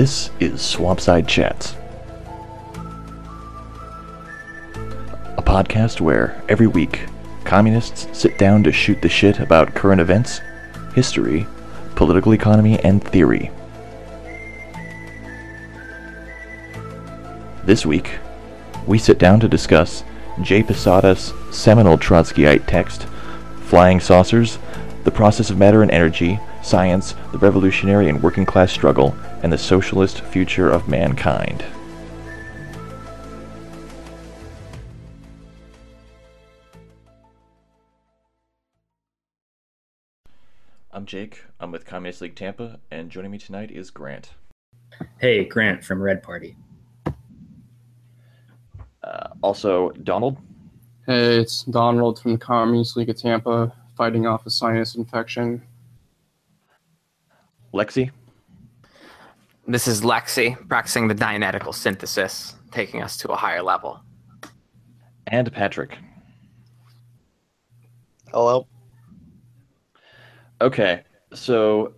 [0.00, 1.74] This is Swampside Chats,
[5.36, 7.02] a podcast where every week
[7.44, 10.40] communists sit down to shoot the shit about current events,
[10.94, 11.46] history,
[11.96, 13.50] political economy, and theory.
[17.64, 18.20] This week,
[18.86, 20.02] we sit down to discuss
[20.40, 23.02] Jay Posadas' seminal Trotskyite text,
[23.64, 24.58] Flying Saucers,
[25.04, 29.58] The Process of Matter and Energy, Science, the Revolutionary and Working Class Struggle, and the
[29.58, 31.64] Socialist Future of Mankind.
[40.92, 41.44] I'm Jake.
[41.58, 44.30] I'm with Communist League Tampa, and joining me tonight is Grant.
[45.18, 46.56] Hey, Grant from Red Party.
[49.02, 50.36] Uh, also, Donald.
[51.06, 55.62] Hey, it's Donald from the Communist League of Tampa, fighting off a sinus infection.
[57.72, 58.10] Lexi.
[59.66, 64.00] This is Lexi practicing the Dialectical synthesis, taking us to a higher level.
[65.28, 65.96] And Patrick.
[68.32, 68.66] Hello.
[70.60, 71.94] Okay, so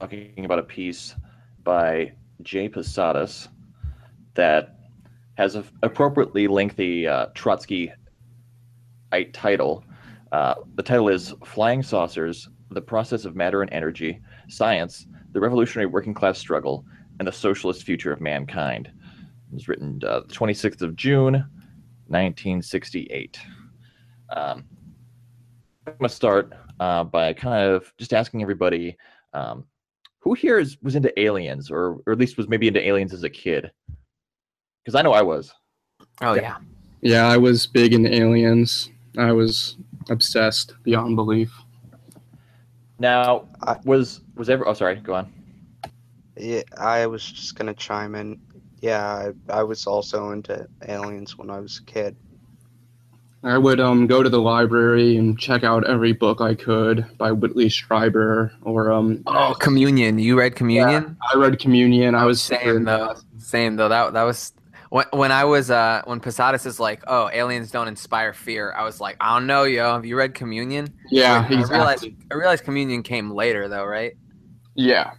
[0.00, 1.14] talking about a piece
[1.62, 2.12] by
[2.42, 3.48] Jay Posadas
[4.34, 4.76] that
[5.34, 7.92] has an appropriately lengthy uh, Trotsky
[9.32, 9.84] title.
[10.32, 15.86] Uh, the title is Flying Saucers The Process of Matter and Energy, Science, the Revolutionary
[15.86, 16.84] Working Class Struggle,
[17.18, 18.86] and the Socialist Future of Mankind.
[18.86, 21.34] It was written uh, the 26th of June,
[22.06, 23.38] 1968.
[24.34, 24.64] Um,
[25.86, 28.96] I'm going to start uh, by kind of just asking everybody
[29.34, 29.64] um,
[30.20, 33.24] who here is, was into aliens, or, or at least was maybe into aliens as
[33.24, 33.70] a kid?
[34.84, 35.52] Because I know I was.
[36.22, 36.58] Oh yeah.
[37.02, 38.90] Yeah, I was big into aliens.
[39.16, 39.76] I was
[40.10, 41.50] obsessed beyond belief.
[43.00, 44.68] Now, I- was was ever?
[44.68, 44.96] Oh, sorry.
[44.96, 45.32] Go on.
[46.36, 48.38] Yeah, I was just gonna chime in.
[48.80, 52.14] Yeah, I, I was also into aliens when I was a kid.
[53.42, 57.32] I would um go to the library and check out every book I could by
[57.32, 60.18] Whitley Strieber or um Oh, Communion.
[60.18, 61.16] You read Communion?
[61.18, 62.14] Yeah, I read Communion.
[62.14, 63.14] I was super Same though.
[63.38, 63.88] Same though.
[63.88, 64.52] That that was
[64.90, 68.72] when when I was uh when Posadas is like, oh, aliens don't inspire fear.
[68.76, 69.94] I was like, I don't know, yo.
[69.94, 70.92] Have you read Communion?
[71.10, 72.06] Yeah, I realized.
[72.30, 74.14] I realized Communion came later though, right?
[74.74, 75.12] Yeah.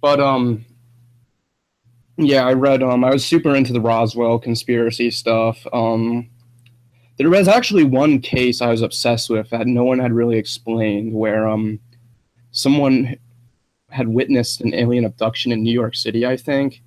[0.00, 0.64] But um
[2.16, 5.64] yeah, I read um I was super into the Roswell conspiracy stuff.
[5.72, 6.30] Um
[7.18, 11.12] there was actually one case I was obsessed with that no one had really explained
[11.12, 11.78] where um
[12.52, 13.16] someone
[13.90, 16.82] had witnessed an alien abduction in New York City, I think.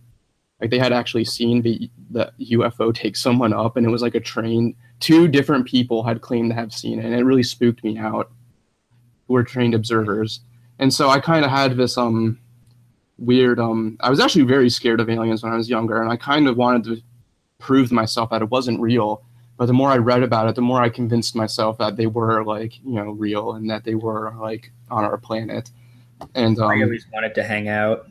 [0.62, 4.16] Like they had actually seen the the UFO take someone up and it was like
[4.16, 4.76] a train.
[5.00, 8.32] Two different people had claimed to have seen it and it really spooked me out.
[9.28, 10.42] Who were trained observers
[10.80, 12.40] and so I kind of had this um
[13.18, 16.18] weird um I was actually very scared of aliens when I was younger and I
[16.18, 17.02] kind of wanted to
[17.60, 19.24] prove to myself that it wasn't real
[19.58, 22.44] but the more I read about it the more I convinced myself that they were
[22.44, 25.72] like you know real and that they were like on our planet
[26.34, 28.08] and I um always wanted to hang out.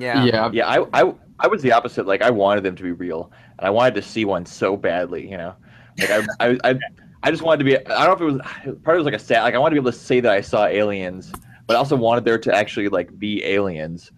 [0.00, 0.24] Yeah.
[0.24, 2.06] yeah Yeah, I, I I was the opposite.
[2.06, 5.28] Like I wanted them to be real, and I wanted to see one so badly.
[5.30, 5.54] You know,
[5.98, 6.78] like I I I,
[7.22, 7.76] I just wanted to be.
[7.86, 9.42] I don't know if it was part of it was like a stat.
[9.42, 11.32] Like I wanted to be able to say that I saw aliens,
[11.66, 14.10] but I also wanted there to actually like be aliens.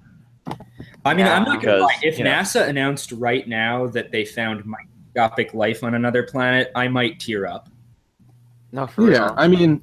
[1.04, 1.98] I mean, Yeah, I'm not gonna because, lie.
[2.02, 6.70] If you know- NASA announced right now that they found microscopic life on another planet,
[6.74, 7.68] I might tear up.
[8.72, 9.34] No, for yeah real.
[9.36, 9.82] I mean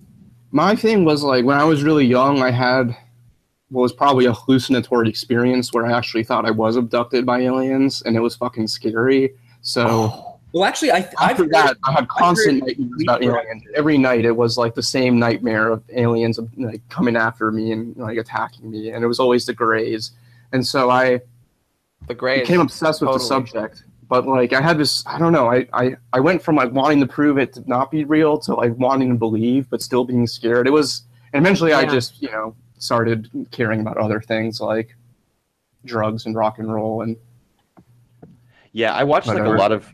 [0.51, 2.95] my thing was like when I was really young I had
[3.69, 8.03] what was probably a hallucinatory experience where I actually thought I was abducted by aliens
[8.03, 12.65] and it was fucking scary so Well, actually, I I've After heard- I had constant
[12.65, 13.63] nightmares about sleep aliens.
[13.75, 17.94] Every night, it was like the same nightmare of aliens like coming after me and
[17.97, 20.11] like attacking me, and it was always the Greys.
[20.53, 21.19] And so I
[22.07, 22.44] the Greys.
[22.44, 23.83] became obsessed with the subject.
[24.07, 27.01] But like, I had this, I don't know, I, I I went from like wanting
[27.01, 30.25] to prove it to not be real to like wanting to believe, but still being
[30.25, 30.68] scared.
[30.68, 31.03] It was,
[31.33, 34.95] and eventually, I just you know started caring about other things like
[35.85, 37.17] drugs and rock and roll and
[38.71, 39.93] Yeah, I watched like a lot of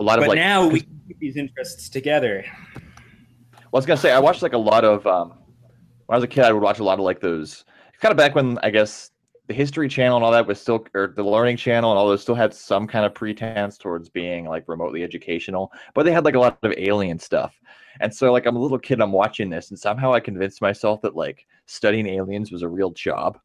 [0.00, 0.36] a lot of but like.
[0.36, 2.44] now we can keep these interests together.
[2.74, 5.30] Well, I was gonna say I watched like a lot of um,
[6.06, 6.44] when I was a kid.
[6.44, 7.64] I would watch a lot of like those
[8.00, 9.10] kind of back when I guess
[9.48, 12.22] the History Channel and all that was still, or the Learning Channel and all those
[12.22, 16.34] still had some kind of pretense towards being like remotely educational, but they had like
[16.34, 17.58] a lot of alien stuff.
[18.00, 21.00] And so like I'm a little kid, I'm watching this, and somehow I convinced myself
[21.00, 23.38] that like studying aliens was a real job.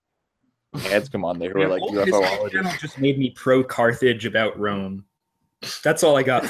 [0.74, 2.80] Heads come on, they were like The whole History UFOologists.
[2.80, 5.06] Just made me pro Carthage about Rome.
[5.84, 6.50] That's all I got.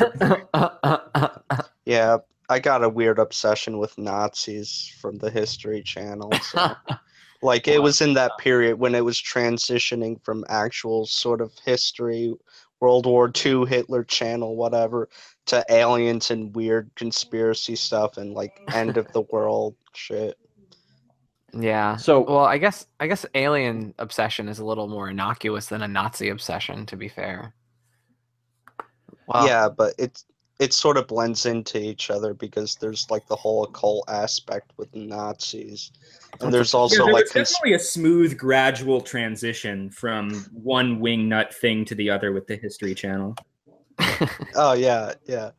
[1.85, 6.31] Yeah, I got a weird obsession with Nazis from the History Channel.
[6.41, 6.73] So
[7.43, 12.33] Like it was in that period when it was transitioning from actual sort of history,
[12.79, 15.09] World War II, Hitler Channel, whatever,
[15.47, 20.37] to aliens and weird conspiracy stuff and like end of the world shit.
[21.53, 21.95] Yeah.
[21.97, 25.87] So Well, I guess I guess alien obsession is a little more innocuous than a
[25.87, 27.53] Nazi obsession, to be fair.
[29.27, 30.25] Well, yeah, but it's
[30.59, 34.93] it sort of blends into each other because there's like the whole occult aspect with
[34.95, 35.91] Nazis,
[36.41, 40.99] and there's Yeah, also there like was cons- definitely a smooth, gradual transition from one
[40.99, 43.35] wing nut thing to the other with the History Channel.
[44.55, 45.51] oh yeah, yeah.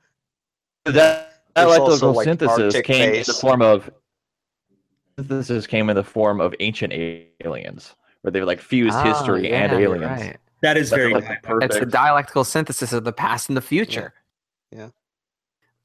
[0.85, 3.90] that, that There's electrical also, like, synthesis Arctic came in the form of
[5.19, 6.93] synthesis came in the form of ancient
[7.40, 10.20] aliens, where they like fused Oh, history and yeah, you're aliens.
[10.20, 10.37] right.
[10.62, 11.75] That is That's very like perfect.
[11.75, 14.14] It's the dialectical synthesis of the past and the future.
[14.70, 14.88] Yeah.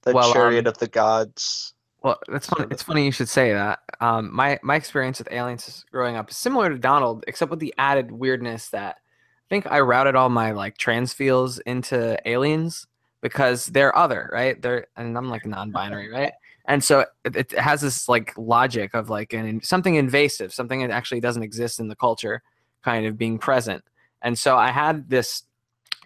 [0.04, 1.74] The Well, chariot um, of the gods.
[2.02, 2.68] Well, that's funny.
[2.72, 3.80] It's funny you should say that.
[4.00, 7.74] Um, my my experience with aliens growing up is similar to Donald, except with the
[7.78, 12.88] added weirdness that I think I routed all my like trans feels into aliens
[13.22, 14.62] because they're other, right?
[14.62, 16.32] They're and I'm like non-binary, right?
[16.70, 20.92] And so it, it has this like logic of like an something invasive, something that
[20.92, 22.44] actually doesn't exist in the culture,
[22.84, 23.84] kind of being present.
[24.22, 25.44] And so I had this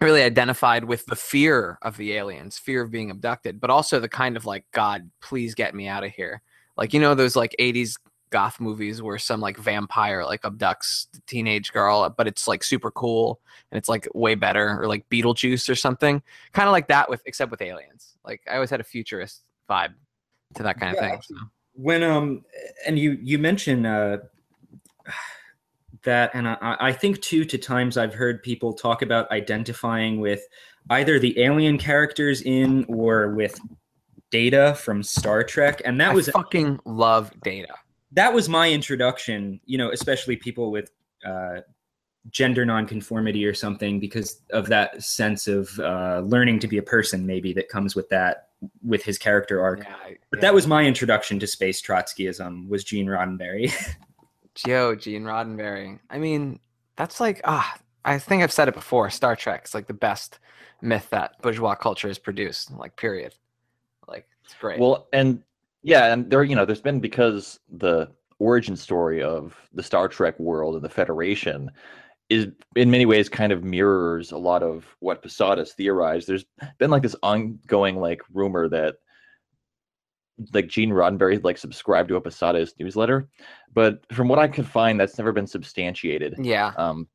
[0.00, 4.08] really identified with the fear of the aliens, fear of being abducted, but also the
[4.08, 6.40] kind of like, God, please get me out of here.
[6.78, 7.98] Like, you know, those like 80s
[8.30, 12.90] goth movies where some like vampire like abducts the teenage girl, but it's like super
[12.90, 13.38] cool
[13.70, 16.22] and it's like way better, or like Beetlejuice or something.
[16.54, 18.16] Kind of like that with except with aliens.
[18.24, 19.92] Like I always had a futurist vibe
[20.54, 21.20] to that kind of Yeah, thing.
[21.22, 21.34] So.
[21.74, 22.44] when um
[22.86, 24.18] and you you mention uh
[26.04, 30.46] that and I, I think too to times i've heard people talk about identifying with
[30.90, 33.58] either the alien characters in or with
[34.30, 37.74] data from star trek and that I was fucking love data.
[38.12, 40.90] that was my introduction you know especially people with
[41.24, 41.60] uh
[42.30, 47.26] gender nonconformity or something because of that sense of uh learning to be a person
[47.26, 48.48] maybe that comes with that
[48.82, 49.94] with his character arc Yeah,
[50.30, 50.40] but yeah.
[50.40, 53.72] that was my introduction to space Trotskyism was Gene Roddenberry.
[54.54, 55.98] Joe, Gene Roddenberry.
[56.10, 56.60] I mean,
[56.96, 59.10] that's like ah, I think I've said it before.
[59.10, 60.38] Star Trek is like the best
[60.82, 62.70] myth that bourgeois culture has produced.
[62.72, 63.34] Like, period.
[64.06, 64.78] Like, it's great.
[64.78, 65.42] Well, and
[65.82, 70.38] yeah, and there, you know, there's been because the origin story of the Star Trek
[70.38, 71.70] world and the Federation
[72.30, 76.26] is in many ways kind of mirrors a lot of what Posadas theorized.
[76.26, 76.44] There's
[76.78, 78.96] been like this ongoing like rumor that
[80.52, 83.28] like Gene Roddenberry like subscribed to a Posadas newsletter,
[83.72, 86.34] but from what I could find, that's never been substantiated.
[86.38, 87.08] yeah, Um,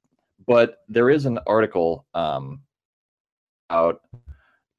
[0.48, 2.62] but there is an article um,
[3.70, 4.02] about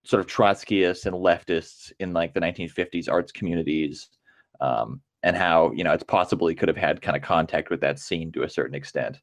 [0.05, 4.09] sort of Trotskyists and leftists in like the 1950s arts communities,
[4.61, 7.99] um, and how you know it's possibly could have had kind of contact with that
[7.99, 9.21] scene to a certain extent.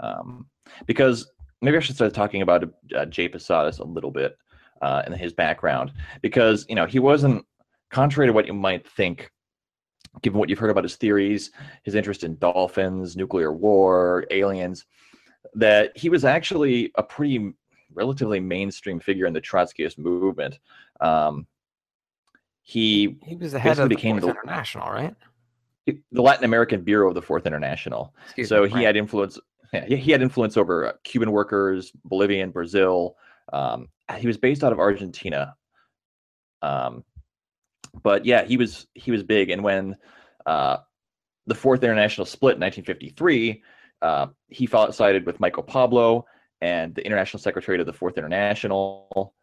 [0.00, 0.46] Um,
[0.86, 1.30] because
[1.60, 2.64] maybe I should start talking about
[2.96, 4.36] uh, Jay Posadas a little bit
[4.82, 7.44] uh, and his background, because you know he wasn't
[7.90, 9.30] contrary to what you might think.
[10.22, 11.52] Given what you've heard about his theories,
[11.84, 14.84] his interest in dolphins, nuclear war, aliens,
[15.54, 17.52] that he was actually a pretty
[17.92, 20.58] relatively mainstream figure in the Trotskyist movement.
[21.00, 21.46] Um,
[22.62, 25.14] he he was the head of the became the- International, right?
[26.12, 28.14] the Latin American Bureau of the Fourth International.
[28.26, 28.84] Excuse so me, he right.
[28.86, 29.38] had influence.
[29.72, 33.16] Yeah, he, had influence over uh, Cuban workers, Bolivian, Brazil.
[33.52, 35.54] Um, he was based out of Argentina.
[36.62, 37.04] Um,
[38.02, 39.50] but yeah, he was he was big.
[39.50, 39.96] And when
[40.46, 40.78] uh,
[41.46, 43.62] the Fourth International split in 1953,
[44.02, 46.24] uh, he fought sided with Michael Pablo
[46.60, 49.34] and the International Secretary of the Fourth International.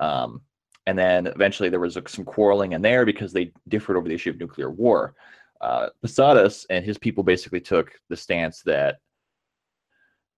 [0.00, 0.42] Um,
[0.86, 4.30] and then eventually there was some quarreling in there because they differed over the issue
[4.30, 5.14] of nuclear war.
[5.60, 8.98] Uh, Posadas and his people basically took the stance that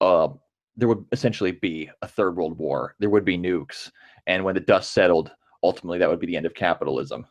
[0.01, 0.29] uh,
[0.77, 2.95] there would essentially be a third world war.
[2.99, 3.91] There would be nukes,
[4.27, 5.31] and when the dust settled,
[5.63, 7.27] ultimately that would be the end of capitalism.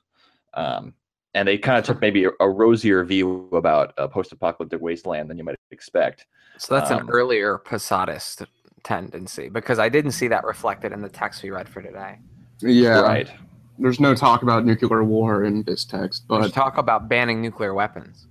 [0.53, 0.93] Um,
[1.33, 5.37] and they kind of took maybe a, a rosier view about a post-apocalyptic wasteland than
[5.37, 6.25] you might expect.
[6.57, 8.45] So that's an um, earlier Posadist
[8.83, 12.19] tendency because I didn't see that reflected in the text we read for today.
[12.61, 13.29] Yeah, Right.
[13.77, 17.73] there's no talk about nuclear war in this text, There's but talk about banning nuclear
[17.73, 18.27] weapons.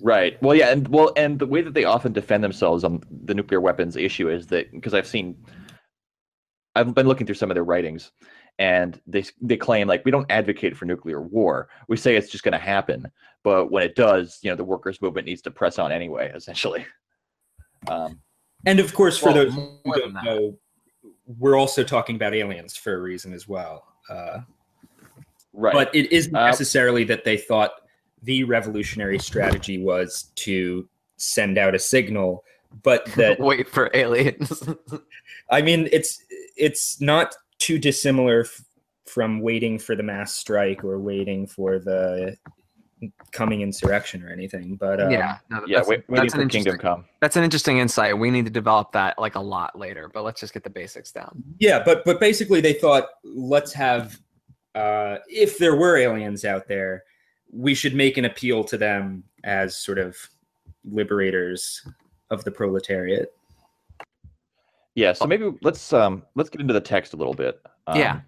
[0.00, 0.40] Right.
[0.42, 3.60] Well, yeah, and well, and the way that they often defend themselves on the nuclear
[3.60, 5.36] weapons issue is that because I've seen,
[6.74, 8.12] I've been looking through some of their writings,
[8.58, 11.68] and they they claim like we don't advocate for nuclear war.
[11.88, 13.10] We say it's just going to happen,
[13.42, 16.30] but when it does, you know, the workers' movement needs to press on anyway.
[16.34, 16.84] Essentially.
[17.88, 18.20] Um,
[18.66, 20.58] and of course, for Well, those who don't know,
[21.38, 23.84] we're also talking about aliens for a reason as well.
[24.10, 24.40] Uh,
[25.52, 25.72] right.
[25.72, 27.72] But it isn't Uh, necessarily that they thought
[28.22, 32.44] the revolutionary strategy was to send out a signal,
[32.82, 34.62] but that wait for aliens.
[35.50, 36.22] I mean, it's
[36.56, 38.64] it's not too dissimilar f-
[39.06, 42.36] from waiting for the mass strike or waiting for the
[43.30, 44.76] coming insurrection or anything.
[44.76, 46.78] But um, yeah, no, Yeah, that's, wait, waiting that's for an Kingdom interesting.
[46.78, 47.04] Come.
[47.20, 48.18] That's an interesting insight.
[48.18, 51.12] We need to develop that like a lot later, but let's just get the basics
[51.12, 51.42] down.
[51.58, 54.18] yeah, but but basically they thought let's have
[54.74, 57.04] uh, if there were aliens out there,
[57.56, 60.16] we should make an appeal to them as sort of
[60.84, 61.82] liberators
[62.30, 63.32] of the proletariat.
[64.94, 67.60] Yeah, so maybe let's um let's get into the text a little bit.
[67.86, 68.20] Um, Yeah.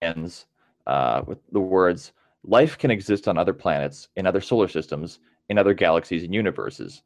[0.00, 0.46] Ends
[0.86, 2.12] uh, with the words
[2.44, 7.02] life can exist on other planets, in other solar systems, in other galaxies and universes.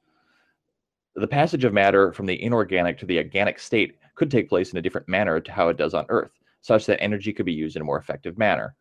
[1.14, 4.78] The passage of matter from the inorganic to the organic state could take place in
[4.78, 7.76] a different manner to how it does on Earth, such that energy could be used
[7.76, 8.74] in a more effective manner.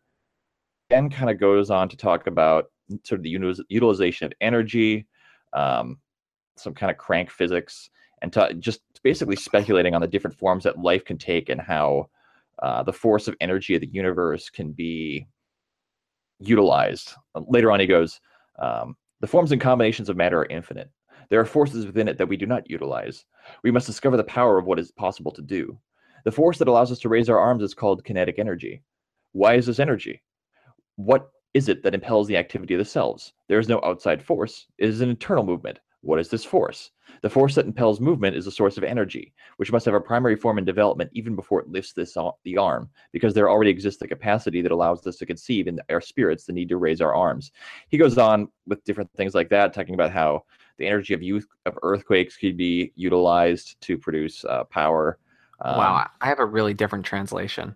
[0.88, 2.66] Ben kind of goes on to talk about
[3.02, 5.06] sort of the utilization of energy,
[5.52, 5.98] um,
[6.56, 7.90] some kind of crank physics,
[8.22, 12.08] and just basically speculating on the different forms that life can take and how
[12.62, 15.26] uh, the force of energy of the universe can be
[16.38, 17.14] utilized.
[17.34, 18.20] Uh, Later on, he goes,
[18.58, 20.90] um, The forms and combinations of matter are infinite.
[21.28, 23.24] There are forces within it that we do not utilize.
[23.62, 25.78] We must discover the power of what is possible to do.
[26.24, 28.82] The force that allows us to raise our arms is called kinetic energy.
[29.32, 30.22] Why is this energy?
[30.96, 33.32] What is it that impels the activity of the cells?
[33.48, 34.66] There is no outside force.
[34.78, 35.78] It is an internal movement.
[36.02, 36.90] What is this force?
[37.22, 40.36] The force that impels movement is a source of energy, which must have a primary
[40.36, 44.06] form in development even before it lifts this the arm, because there already exists the
[44.06, 47.50] capacity that allows us to conceive in our spirits the need to raise our arms.
[47.88, 50.44] He goes on with different things like that, talking about how
[50.78, 55.18] the energy of youth of earthquakes could be utilized to produce uh, power.
[55.62, 57.74] Um, wow, I- I have a really different translation.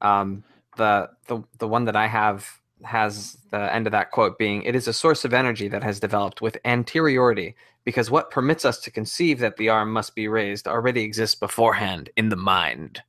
[0.00, 0.42] Um,
[0.80, 2.48] the the the one that I have
[2.82, 6.00] has the end of that quote being, "It is a source of energy that has
[6.00, 10.66] developed with anteriority, because what permits us to conceive that the arm must be raised
[10.66, 13.02] already exists beforehand in the mind."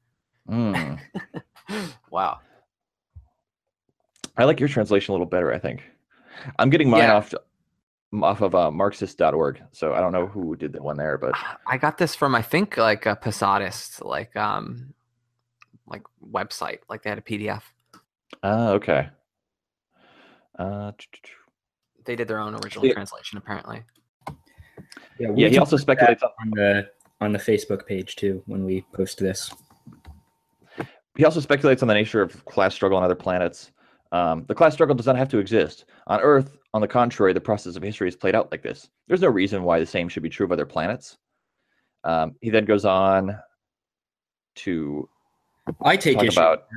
[0.49, 0.99] mm.
[2.11, 2.39] wow.
[4.37, 5.53] I like your translation a little better.
[5.53, 5.83] I think
[6.59, 7.15] I'm getting mine Yeah.
[7.15, 7.33] off
[8.21, 11.33] off of uh, Marxist.org, so I don't know who did the one there, but
[11.65, 14.93] I got this from I think like a Posadist like um
[15.87, 17.63] like website like they had a PDF.
[18.43, 19.09] uh, okay.
[20.57, 20.91] Uh,
[22.05, 22.93] They did their own original Yeah.
[22.93, 23.83] translation apparently.
[25.19, 28.85] Yeah, yeah, he also speculates on on the on the Facebook page too when we
[28.93, 29.51] post this.
[31.17, 33.71] he also speculates on the nature of class struggle on other planets.
[34.11, 36.57] Um, the class struggle does not have to exist on Earth.
[36.73, 38.89] On the contrary, the process of history is played out like this.
[39.07, 41.17] There's no reason why the same should be true of other planets.
[42.03, 43.37] Um, he then goes on
[44.55, 45.07] to
[45.81, 46.39] I take talk issue.
[46.39, 46.67] about.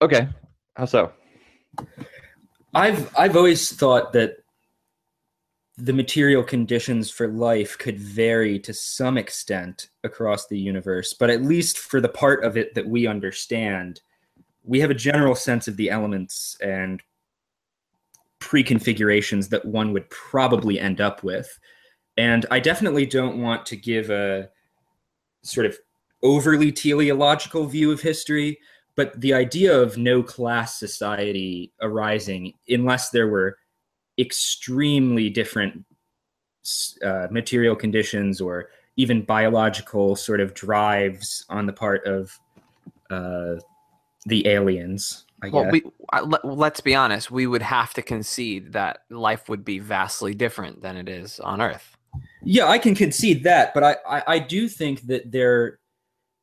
[0.00, 0.28] Okay,
[0.76, 1.12] how so?
[2.74, 4.36] I've I've always thought that
[5.76, 11.42] the material conditions for life could vary to some extent across the universe, but at
[11.42, 14.00] least for the part of it that we understand,
[14.64, 17.00] we have a general sense of the elements and
[18.40, 21.58] pre-configurations that one would probably end up with.
[22.16, 24.48] And I definitely don't want to give a
[25.42, 25.78] sort of
[26.22, 28.58] overly teleological view of history,
[28.96, 33.56] but the idea of no class society arising unless there were
[34.18, 35.84] extremely different
[37.04, 42.36] uh, material conditions or even biological sort of drives on the part of
[43.10, 43.54] uh,
[44.26, 45.24] the aliens.
[45.42, 45.72] I Well, guess.
[45.72, 45.84] we
[46.24, 47.30] let, let's be honest.
[47.30, 51.62] We would have to concede that life would be vastly different than it is on
[51.62, 51.96] Earth.
[52.42, 55.78] Yeah, I can concede that, but I, I, I do think that there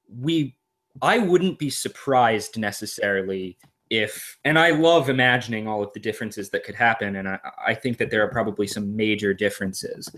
[0.09, 0.55] we
[1.01, 3.57] I wouldn't be surprised necessarily
[3.89, 7.73] if and I love imagining all of the differences that could happen, and I, I
[7.73, 10.09] think that there are probably some major differences.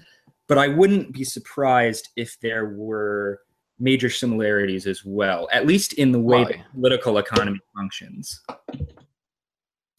[0.47, 3.41] But I wouldn't be surprised if there were
[3.79, 6.51] major similarities as well, at least in the way Why?
[6.51, 8.41] that political economy functions.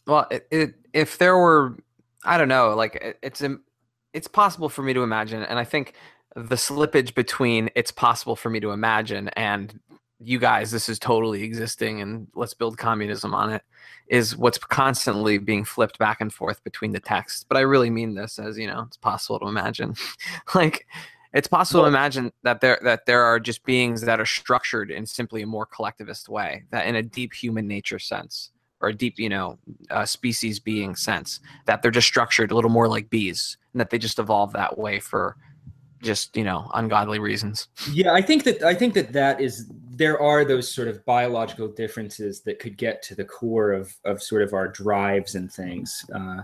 [0.07, 1.77] Well, it, it, if there were,
[2.23, 3.43] I don't know, like it, it's
[4.13, 5.93] it's possible for me to imagine, and I think
[6.35, 9.79] the slippage between it's possible for me to imagine and
[10.21, 13.63] you guys, this is totally existing, and let's build communism on it,
[14.09, 17.45] is what's constantly being flipped back and forth between the texts.
[17.47, 19.95] But I really mean this as you know, it's possible to imagine,
[20.55, 20.85] like.
[21.31, 25.05] It's possible to imagine that there that there are just beings that are structured in
[25.05, 28.49] simply a more collectivist way, that in a deep human nature sense,
[28.81, 29.59] or a deep, you know,
[29.91, 33.91] uh, species being sense that they're just structured a little more like bees and that
[33.91, 35.35] they just evolve that way for
[36.01, 40.19] just you know ungodly reasons Yeah, I think that I think that that is there
[40.21, 44.41] are those sort of biological differences that could get to the core of of sort
[44.41, 46.05] of our drives and things.
[46.15, 46.41] Uh,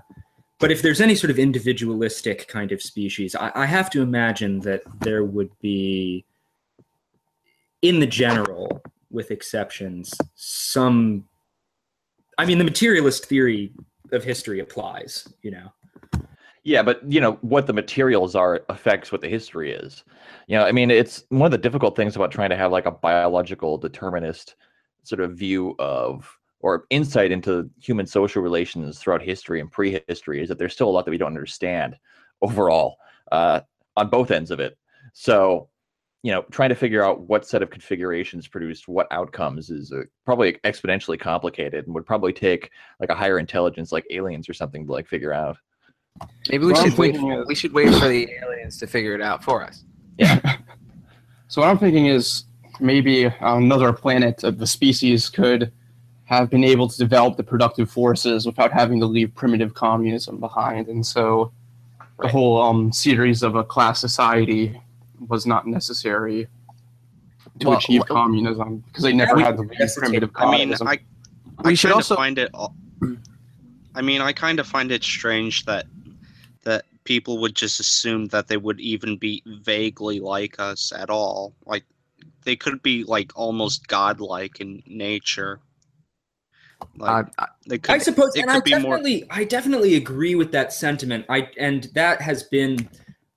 [0.60, 4.60] but if there's any sort of individualistic kind of species, I, I have to imagine
[4.62, 6.26] that there would be,
[7.82, 11.26] in the general, with exceptions, some.
[12.38, 13.72] I mean, the materialist theory
[14.12, 15.72] of history applies, you know.
[16.66, 20.04] Yeah, but you know what the materials are affects what the history is.
[20.48, 22.88] You know, I mean, it's one of the difficult things about trying to have like
[22.88, 24.56] a biological determinist
[25.04, 26.28] sort of view of
[26.62, 30.92] or insight into human social relations throughout history and prehistory is that there's still a
[30.92, 31.96] lot that we don't understand
[32.42, 32.98] overall
[33.32, 33.62] uh,
[33.96, 34.76] on both ends of it.
[35.14, 35.70] So,
[36.24, 40.02] you know, trying to figure out what set of configurations produced what outcomes is uh,
[40.26, 44.88] probably exponentially complicated and would probably take like a higher intelligence like aliens or something
[44.88, 45.58] to like figure out.
[46.50, 47.18] Maybe we Well, I'm should wait.
[47.18, 49.84] For, is- we should wait for the aliens to figure it out for us.
[50.18, 50.58] Yeah.
[51.48, 52.46] so what I'm thinking is
[52.80, 55.72] maybe another planet of the species could
[56.26, 60.88] have been able to develop the productive forces without having to leave primitive communism behind,
[60.88, 61.52] and so
[62.20, 64.80] the whole um, series of a class society
[65.28, 66.48] was not necessary
[67.60, 70.00] to Well, achieve l- communism because they never we had to leave hesitate.
[70.02, 70.88] primitive I mean, communism.
[70.88, 71.00] I,
[71.64, 72.50] We I should also- find it.
[72.54, 72.76] al-
[73.94, 75.86] I mean, I kind of find it strange that
[76.66, 81.54] that people would just assume that they would even be vaguely like us at all.
[81.66, 81.86] Like
[82.44, 85.60] they could be like almost godlike in nature.
[86.98, 87.96] Like Uh, they could.
[87.96, 91.26] I suppose, and I could be more- definitely, I definitely agree with that sentiment.
[91.30, 92.90] I and that has been,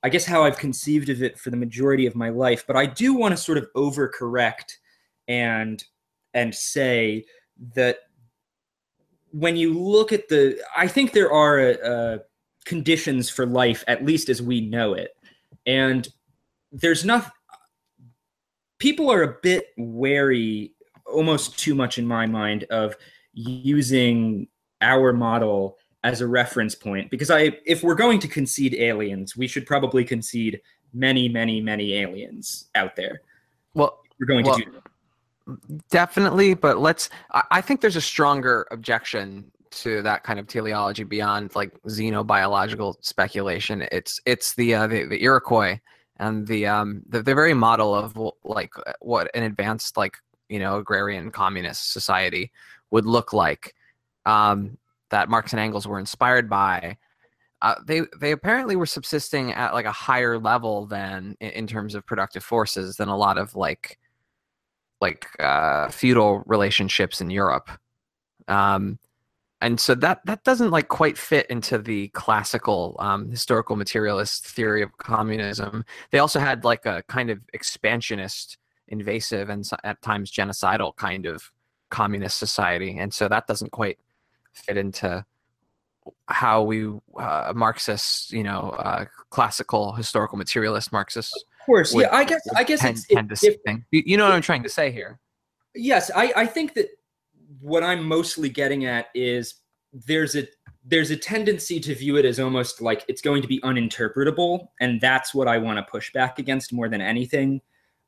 [0.03, 2.65] I guess, how I've conceived of it for the majority of my life.
[2.67, 4.73] But I do want to sort of overcorrect
[5.29, 5.83] and
[6.35, 7.27] and say
[7.75, 7.99] that
[9.31, 12.19] when you look at the, I think there are uh,
[12.69, 15.17] conditions for life, at least as we know it,
[15.67, 16.09] and
[16.71, 17.33] there's not.
[18.79, 20.73] People are a bit wary,
[21.07, 22.95] almost too much in my mind, of
[23.33, 24.47] using
[24.81, 29.49] our model as a reference point because i if we're going to concede aliens we
[29.49, 30.61] should probably concede
[30.95, 33.21] many many many aliens out there
[33.75, 35.89] well, we're going Well, to do that.
[35.91, 37.11] definitely, but let's.
[37.33, 42.95] I, I think there's a stronger objection to that kind of teleology beyond like xenobiological
[43.05, 43.87] speculation.
[43.93, 45.81] It's it's the uh, the, the Iroquois
[46.19, 50.17] and the um the, the very model of like uh, what an advanced like
[50.49, 52.51] you know agrarian communist society
[52.91, 53.75] would look like
[54.27, 54.79] um,
[55.11, 56.97] that Marx and Engels were inspired by.
[57.61, 61.95] Uh, they they apparently were subsisting at like a higher level than in, in terms
[61.95, 63.99] of productive forces than a lot of like
[65.01, 67.69] like uh, feudal relationships in Europe.
[68.47, 68.99] Um,
[69.61, 74.83] and so that that doesn't like quite fit into the classical um, historical materialist theory
[74.83, 75.85] of communism.
[76.11, 78.57] They also had like a kind of expansionist,
[78.89, 81.51] invasive, and at times genocidal kind of
[81.91, 83.99] communist society, and so that doesn't quite
[84.53, 85.25] fit into
[86.29, 86.87] how we
[87.19, 91.35] uh, Marxists, you know, uh, classical historical materialist Marxists.
[91.37, 93.77] of course would- yeah i guess i guess tend, it's tend to if, see.
[93.91, 95.19] You, you know what I'm trying to say here?
[95.75, 96.89] yes I, I think that
[97.61, 99.55] what i'm mostly getting at is
[99.93, 100.47] there's a
[100.85, 105.01] there's a tendency to view it as almost like it's going to be uninterpretable and
[105.01, 107.61] that's what i want to push back against more than anything.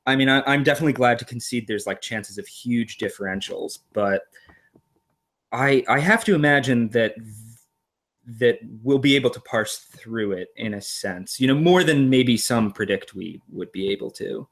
[0.07, 4.23] I mean I, i'm definitely glad to concede there's like chances of huge differentials but
[5.53, 7.15] i i have to imagine that
[8.39, 12.11] that we'll be able to parse through it in a sense you know more than
[12.11, 14.49] maybe some predict we would be able to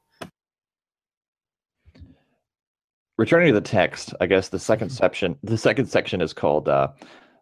[3.19, 6.87] returning to the text, I guess the second section the second section is called uh,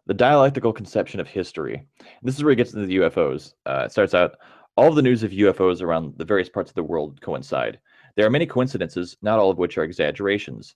[0.06, 1.86] the dialectical conception of history.
[2.20, 3.54] This is where it gets into the UFOs.
[3.64, 4.32] Uh, it starts out
[4.76, 7.78] all the news of UFOs around the various parts of the world coincide.
[8.16, 10.74] There are many coincidences, not all of which are exaggerations.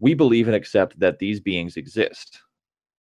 [0.00, 2.40] We believe and accept that these beings exist.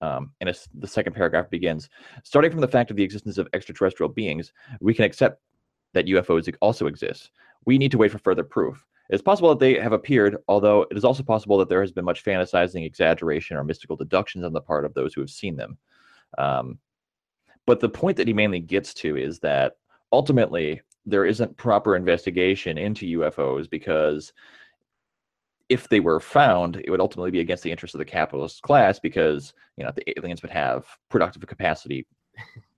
[0.02, 1.90] Um, and it's, the second paragraph begins
[2.24, 5.42] starting from the fact of the existence of extraterrestrial beings, we can accept
[5.94, 7.30] that UFOs also exist.
[7.68, 8.84] We need to wait for further proof.
[9.10, 12.06] It's possible that they have appeared, although it is also possible that there has been
[12.06, 15.78] much fantasizing, exaggeration, or mystical deductions on the part of those who have seen them.
[16.38, 16.80] Um,
[17.68, 19.74] but the point that he mainly gets to is that
[20.12, 24.34] ultimately there isn't proper investigation into UFOs because
[25.70, 29.00] if they were found, it would ultimately be against the interests of the capitalist class
[29.00, 32.06] because you know the aliens would have productive capacity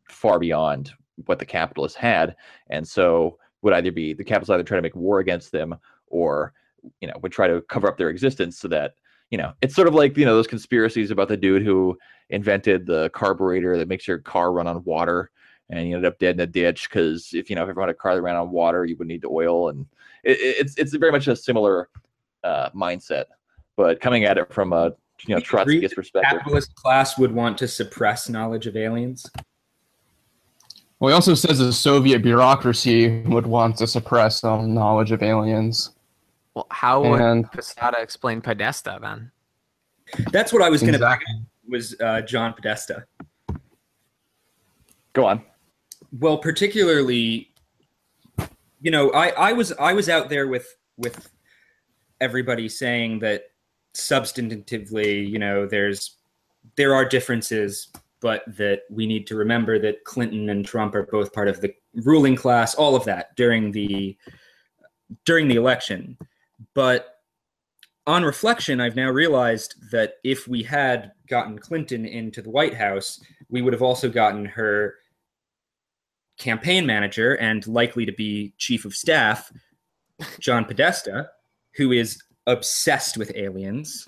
[0.09, 0.91] far beyond
[1.25, 2.35] what the capitalists had,
[2.69, 5.75] and so would either be the capitalists either try to make war against them
[6.07, 6.53] or
[7.01, 8.93] you know would try to cover up their existence so that
[9.29, 11.97] you know it's sort of like you know those conspiracies about the dude who
[12.29, 15.31] invented the carburetor that makes your car run on water
[15.69, 17.95] and you ended up dead in a ditch because if you know if everyone had
[17.95, 19.85] a car that ran on water you would need to oil and
[20.23, 21.89] it, it's it's very much a similar
[22.43, 23.25] uh, mindset,
[23.75, 24.93] but coming at it from a
[25.25, 26.39] you know Do you agree Trotskyist perspective.
[26.39, 29.29] Capitalist class would want to suppress knowledge of aliens.
[30.99, 35.91] Well, he also says the Soviet bureaucracy would want to suppress um, knowledge of aliens.
[36.57, 39.31] Well, how would Posada explain Podesta then?
[40.31, 41.35] That's what I was going to Exactly.
[41.69, 43.05] was uh, John Podesta.
[45.13, 45.43] Go on.
[46.19, 47.53] Well, particularly,
[48.81, 50.65] you know, I, I was I was out there with
[50.97, 51.29] with
[52.21, 53.51] everybody saying that
[53.93, 56.17] substantively, you know, there's
[56.75, 57.89] there are differences,
[58.19, 61.71] but that we need to remember that Clinton and Trump are both part of the
[61.93, 64.17] ruling class, all of that during the
[65.23, 66.17] during the election.
[66.73, 67.17] But
[68.05, 73.19] on reflection, I've now realized that if we had gotten Clinton into the White House,
[73.49, 74.95] we would have also gotten her
[76.37, 79.51] campaign manager and likely to be chief of staff,
[80.39, 81.29] John Podesta,
[81.75, 84.07] who is obsessed with aliens,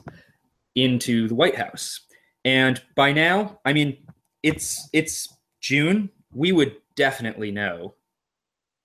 [0.75, 1.99] into the White House.
[2.45, 3.97] And by now, I mean
[4.43, 5.27] it's it's
[5.59, 6.09] June.
[6.31, 7.95] We would definitely know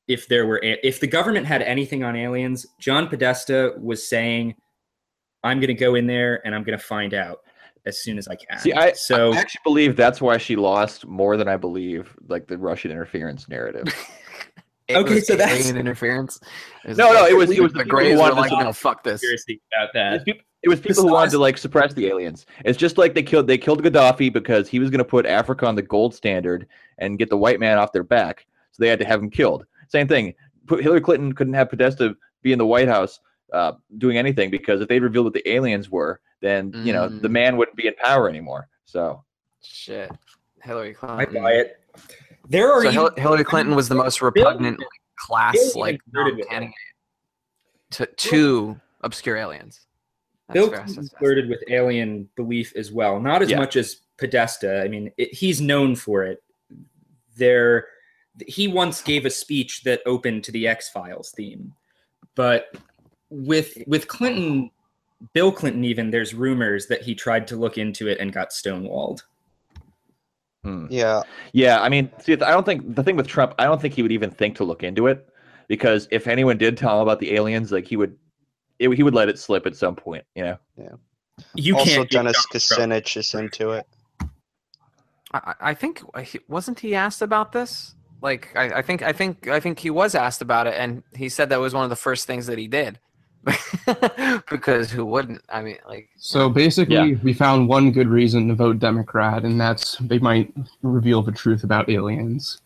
[0.08, 2.66] if there were if the government had anything on aliens.
[2.78, 4.54] John Podesta was saying,
[5.42, 7.40] "I'm going to go in there and I'm going to find out
[7.86, 11.06] as soon as I can." See, I, so I actually believe that's why she lost
[11.06, 13.86] more than I believe like the Russian interference narrative.
[14.86, 16.38] It Okay, was so that's- alien interference.
[16.84, 18.54] It No, no, it was- it was the the people who Greys were wanted to
[18.54, 19.22] like, no, fuck this.
[19.22, 20.12] conspiracy about that.
[20.12, 22.44] It's peop- It was people who wanted to like suppress the aliens.
[22.66, 25.64] It's just like they killed they killed Gaddafi because he was going to put Africa
[25.66, 26.66] on the gold standard
[26.98, 28.44] and get the white man off their back.
[28.72, 29.64] So they had to have him killed.
[29.88, 30.34] Same thing.
[30.68, 33.20] Hillary Clinton couldn't have Podesta be in the White House
[33.52, 37.28] uh, doing anything because if they revealed what the aliens were, then you know the
[37.28, 37.32] Mm.
[37.32, 38.68] man wouldn't be in power anymore.
[38.84, 39.24] So
[39.62, 40.10] Shit,
[40.62, 41.20] Hillary Clinton.
[41.20, 41.42] I Clinton.
[41.42, 41.80] buy it.
[42.48, 46.74] There are So even- Hillary Clinton was the most repugnant like, class, like even candidate
[47.92, 49.86] to to obscure aliens.
[50.48, 53.18] That's Bill Clinton flirted with alien belief as well.
[53.20, 53.58] Not as Yeah.
[53.58, 54.82] much as Podesta.
[54.82, 56.42] I mean, it, he's known for it.
[57.36, 57.86] There,
[58.46, 61.72] he once gave a speech that opened to the X Files theme,
[62.34, 62.66] but
[63.30, 64.70] with with Clinton,
[65.32, 69.22] Bill Clinton, even there's rumors that he tried to look into it and got stonewalled.
[70.62, 70.86] hmm.
[70.90, 73.94] Yeah, yeah, I mean, see, I don't think the thing with Trump, I don't think
[73.94, 75.28] he would even think to look into it
[75.68, 78.16] because if anyone did tell him about the aliens, like he would,
[78.78, 80.24] it, he would let it slip at some point.
[80.34, 80.58] You know.
[80.76, 80.92] Yeah.
[81.54, 82.10] You also can't.
[82.10, 83.86] get Dennis Kucinich is into it.
[85.32, 87.94] I, I I think he- wasn't he asked about this?
[88.24, 91.28] Like I, I think I think I think he was asked about it, and he
[91.28, 92.98] said that was one of the first things that he did.
[94.50, 95.42] because who wouldn't?
[95.50, 97.18] I mean, like So basically, Yeah.
[97.22, 101.64] we found one good reason to vote Democrat, and that's they might reveal the truth
[101.64, 102.62] about aliens.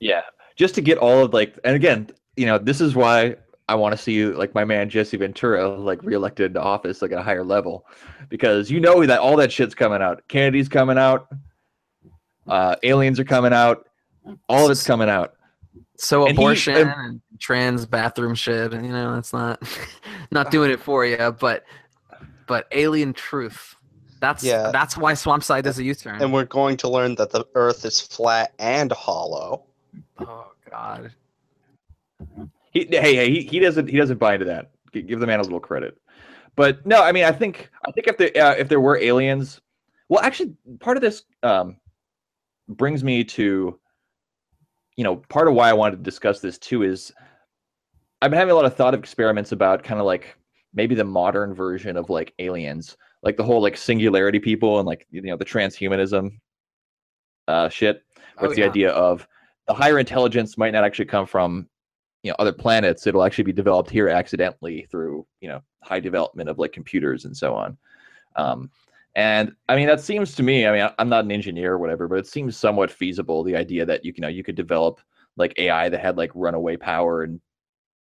[0.00, 0.22] Yeah,
[0.56, 3.36] just to get all of like, and again, you know, this is why
[3.68, 7.18] I want to see like my man Jesse Ventura like reelected into office like at
[7.18, 7.84] a higher level,
[8.30, 10.22] because you know that all that shit's coming out.
[10.28, 11.28] Kennedy's coming out,
[12.48, 13.86] uh, aliens are coming out,
[14.48, 15.34] all of it's coming out.
[15.96, 19.62] so And he- abortion and- and trans bathroom shit, and you know that's not
[20.30, 21.34] not doing it for you.
[21.38, 21.64] But
[22.46, 23.74] but alien truth.
[24.20, 24.70] That's Yeah.
[24.70, 26.22] that's why Swampside does a U-turn.
[26.22, 29.64] And we're going to learn that the Earth is flat and hollow.
[30.20, 31.12] oh God.
[32.72, 34.70] He, hey, hey, he, he doesn't he doesn't buy into that.
[34.92, 35.98] Give the man a little credit.
[36.54, 39.60] But no, I mean, I think I think if there uh, if there were aliens,
[40.08, 41.76] well, actually, part of this um,
[42.68, 43.78] brings me to,
[44.96, 47.12] you know, part of why I wanted to discuss this too is
[48.20, 50.36] I've been having a lot of thought of experiments about kind of like
[50.74, 55.06] maybe the modern version of like aliens, like the whole like singularity people and like
[55.10, 56.38] you know the transhumanism
[57.48, 58.02] uh, shit.
[58.38, 59.26] What's Oh, the idea of
[59.66, 61.68] the higher intelligence might not actually come from
[62.22, 66.48] you know other planets it'll actually be developed here accidentally through you know high development
[66.48, 67.76] of like computers and so on
[68.36, 68.70] um,
[69.14, 72.08] and i mean that seems to me i mean i'm not an engineer or whatever
[72.08, 75.00] but it seems somewhat feasible the idea that you, you know you could develop
[75.36, 77.40] like ai that had like runaway power and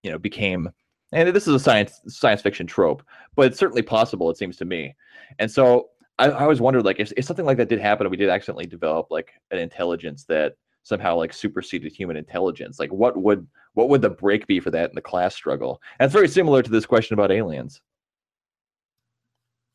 [0.03, 0.69] you know became
[1.13, 3.03] and this is a science science fiction trope
[3.35, 4.95] but it's certainly possible it seems to me.
[5.39, 8.11] And so i, I always wondered like if, if something like that did happen and
[8.11, 13.17] we did accidentally develop like an intelligence that somehow like superseded human intelligence like what
[13.17, 15.81] would what would the break be for that in the class struggle?
[15.99, 17.81] And it's very similar to this question about aliens.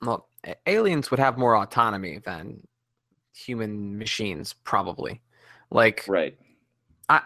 [0.02, 0.28] Well,
[0.65, 2.67] aliens would have more autonomy than
[3.34, 5.21] human machines, probably.
[5.71, 6.38] Like right
[7.10, 7.21] I,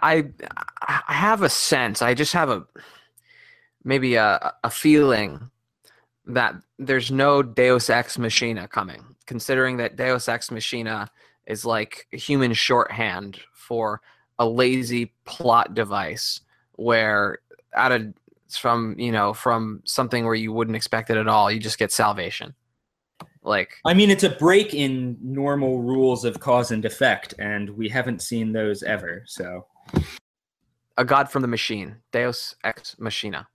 [0.82, 2.01] I, I have a sense.
[2.01, 2.65] I just have a
[3.84, 5.49] maybe a, a feeling
[6.25, 11.10] that there's no Deus ex machina coming, considering that Deus ex machina
[11.47, 14.01] is like human shorthand for
[14.38, 16.41] a lazy plot device
[16.73, 17.39] where
[17.73, 18.13] out of
[18.49, 21.49] from you know from something where you wouldn't expect it at all.
[21.49, 22.53] You just get salvation.
[23.43, 27.88] Like I mean, it's a break in normal rules of cause and effect, and we
[27.88, 29.23] haven't seen those ever.
[29.28, 29.65] So,
[30.97, 33.47] a god from the machine, Deus ex machina.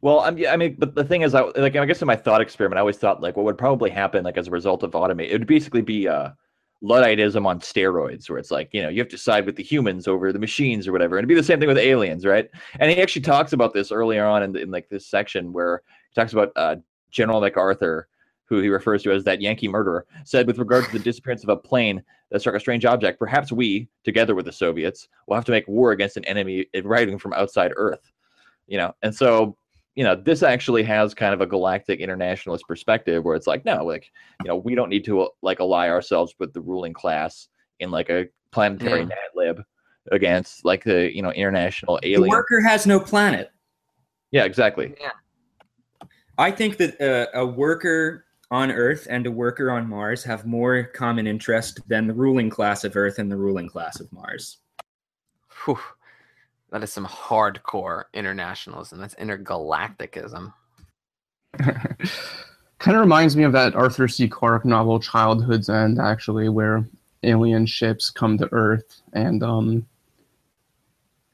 [0.00, 2.40] Well, I'm, I mean, but the thing is, I like, I guess in my thought
[2.40, 5.30] experiment, I always thought like what would probably happen, like as a result of automate,
[5.30, 6.30] it would basically be uh,
[6.82, 10.06] Ludditism on steroids, where it's like, you know, you have to side with the humans
[10.06, 12.48] over the machines or whatever, and it'd be the same thing with aliens, right?
[12.78, 16.20] And he actually talks about this earlier on in, in like this section where he
[16.20, 16.76] talks about uh,
[17.10, 18.08] General MacArthur,
[18.44, 21.50] who he refers to as that Yankee murderer, said with regard to the disappearance of
[21.50, 25.44] a plane that struck a strange object, perhaps we, together with the Soviets, will have
[25.44, 28.10] to make war against an enemy arriving from outside Earth.
[28.66, 29.56] You know, and so
[29.94, 33.84] you know, this actually has kind of a galactic internationalist perspective where it's like, no,
[33.84, 34.12] like,
[34.44, 37.48] you know, we don't need to like ally ourselves with the ruling class
[37.80, 39.08] in like a planetary Yeah.
[39.34, 39.64] lib
[40.12, 42.30] against like the, you know, international alien the alien.
[42.30, 43.50] worker has no planet.
[44.30, 44.94] Yeah, exactly.
[46.38, 50.84] I think that uh, a worker on Earth and a worker on Mars have more
[50.84, 54.58] common interest than the ruling class of Earth and the ruling class of Mars.
[55.64, 55.78] Whew.
[56.70, 59.00] That is some hardcore internationalism.
[59.00, 60.52] That's intergalacticism.
[61.58, 64.28] kind of reminds me of that Arthur C.
[64.28, 66.84] Clarke novel Childhood's End, actually, where
[67.24, 69.86] alien ships come to Earth and um,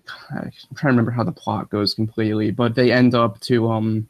[0.31, 4.09] I'm trying to remember how the plot goes completely, but they end up to um,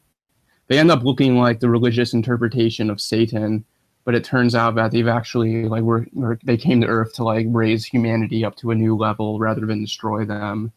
[0.67, 3.65] they end up looking like the religious interpretation of Satan.
[4.03, 7.23] But it turns out that they've actually like were, were they came to Earth to
[7.23, 10.71] like raise humanity up to a new level rather than destroy them.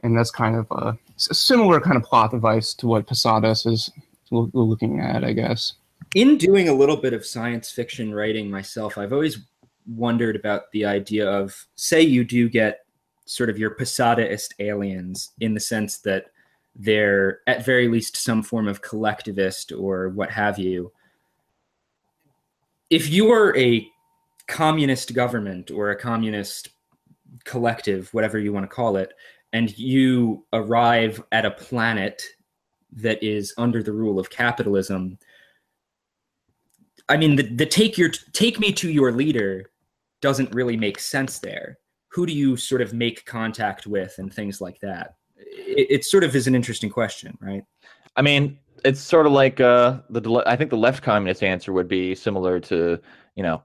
[0.00, 3.90] And that's kind of a similar kind of plot device to what Posadas is
[4.30, 5.74] loo- looking at, I guess.
[6.14, 9.46] In doing a little bit of science fiction writing myself, I've always
[9.86, 12.80] wondered about the idea of say you do get
[13.26, 16.26] sort of your Posadaist aliens in the sense that
[16.78, 20.92] they're at very least some form of collectivist or what have you.
[22.88, 23.86] If you are a
[24.46, 26.70] communist government or a communist
[27.44, 29.12] collective, whatever you want to call it,
[29.52, 32.22] and you arrive at a planet
[32.92, 35.18] that is under the rule of capitalism,
[37.08, 39.70] I mean, the, the take your take me to your leader
[40.20, 41.78] doesn't really make sense there.
[42.08, 45.17] Who do you sort of make contact with and things like that?
[45.38, 47.64] It, it sort of is an interesting question, right?
[48.16, 51.88] I mean, it's sort of like uh, the I think the left communist answer would
[51.88, 53.00] be similar to
[53.34, 53.62] you know,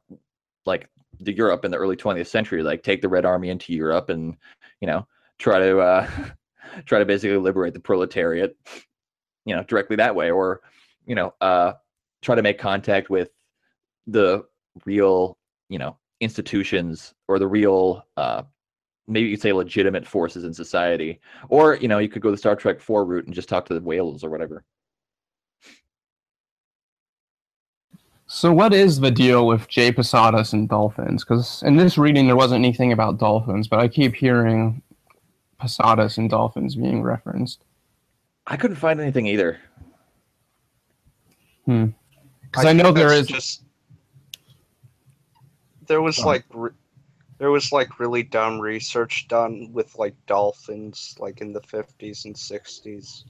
[0.65, 4.09] like the Europe in the early 20th century, like take the Red Army into Europe
[4.09, 4.38] and
[4.81, 5.07] you know
[5.39, 6.09] try to uh,
[6.86, 8.55] try to basically liberate the proletariat,
[9.45, 10.62] you know, directly that way, or
[11.05, 11.73] you know, uh,
[12.21, 13.29] try to make contact with
[14.07, 14.43] the
[14.86, 15.38] real
[15.69, 18.43] you know institutions or the real uh,
[19.07, 22.37] maybe you could say legitimate forces in society, or you know, you could go the
[22.37, 24.63] Star Trek Four route and just talk to the whales or whatever.
[28.25, 31.23] So, what is the deal with Jay Posadas and dolphins?
[31.23, 34.81] Because in this reading, there wasn't anything about dolphins, but I keep hearing
[35.59, 37.63] Posadas and dolphins being referenced.
[38.47, 39.59] I couldn't find anything either.
[41.65, 41.87] Hmm.
[42.41, 43.63] Because I, know think there just
[45.87, 46.25] there was Oh.
[46.25, 46.71] like re-
[47.38, 52.36] there was like really dumb research done with like dolphins like in the 50s and
[52.36, 53.24] 60s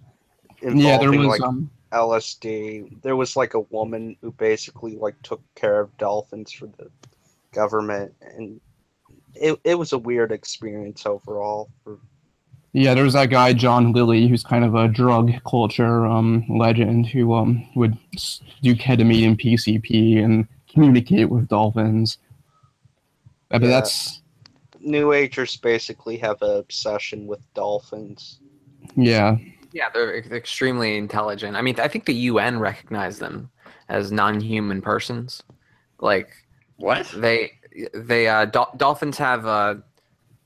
[0.61, 1.27] involving yeah, there was.
[1.27, 3.01] like um, LSD.
[3.03, 6.89] There was like a woman who basically like took care of dolphins for the
[7.51, 8.59] government and
[9.35, 11.99] it, it was a weird experience overall for
[12.73, 17.07] Yeah, there was that guy John Lilly, who's kind of a drug culture um, legend,
[17.07, 17.97] who um, would
[18.61, 22.17] do ketamine and PCP and communicate with dolphins.
[23.53, 23.69] Uh, But Yeah.
[23.69, 24.21] that's
[24.79, 28.39] New Agers basically have an obsession with dolphins.
[28.97, 29.37] yeah,
[29.71, 31.55] Yeah, they're extremely intelligent.
[31.55, 33.49] I mean, I think the UN recognized them
[33.89, 35.41] as non-human persons.
[35.99, 36.29] Like
[36.77, 37.07] What?
[37.15, 37.53] they
[37.93, 39.75] they uh, dol- dolphins have uh,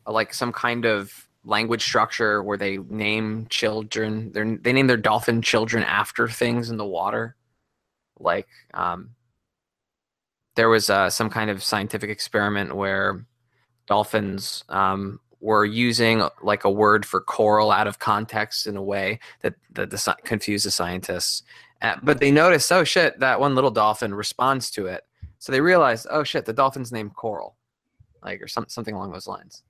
[0.06, 4.32] like some kind of language structure where they name children.
[4.34, 7.36] They they name their dolphin children after things in the water.
[8.20, 9.12] Like um,
[10.58, 13.26] there was uh, some kind of scientific experiment where
[13.86, 19.20] dolphins um, were using like a word for coral out of context in a way
[19.42, 21.44] that that the, confused the scientists.
[21.84, 25.04] Uh, but they noticed, oh shit, that one little dolphin responds to it.
[25.38, 27.56] So they realized, oh shit, the dolphin's named Coral,
[28.24, 29.62] like or some, something along those lines.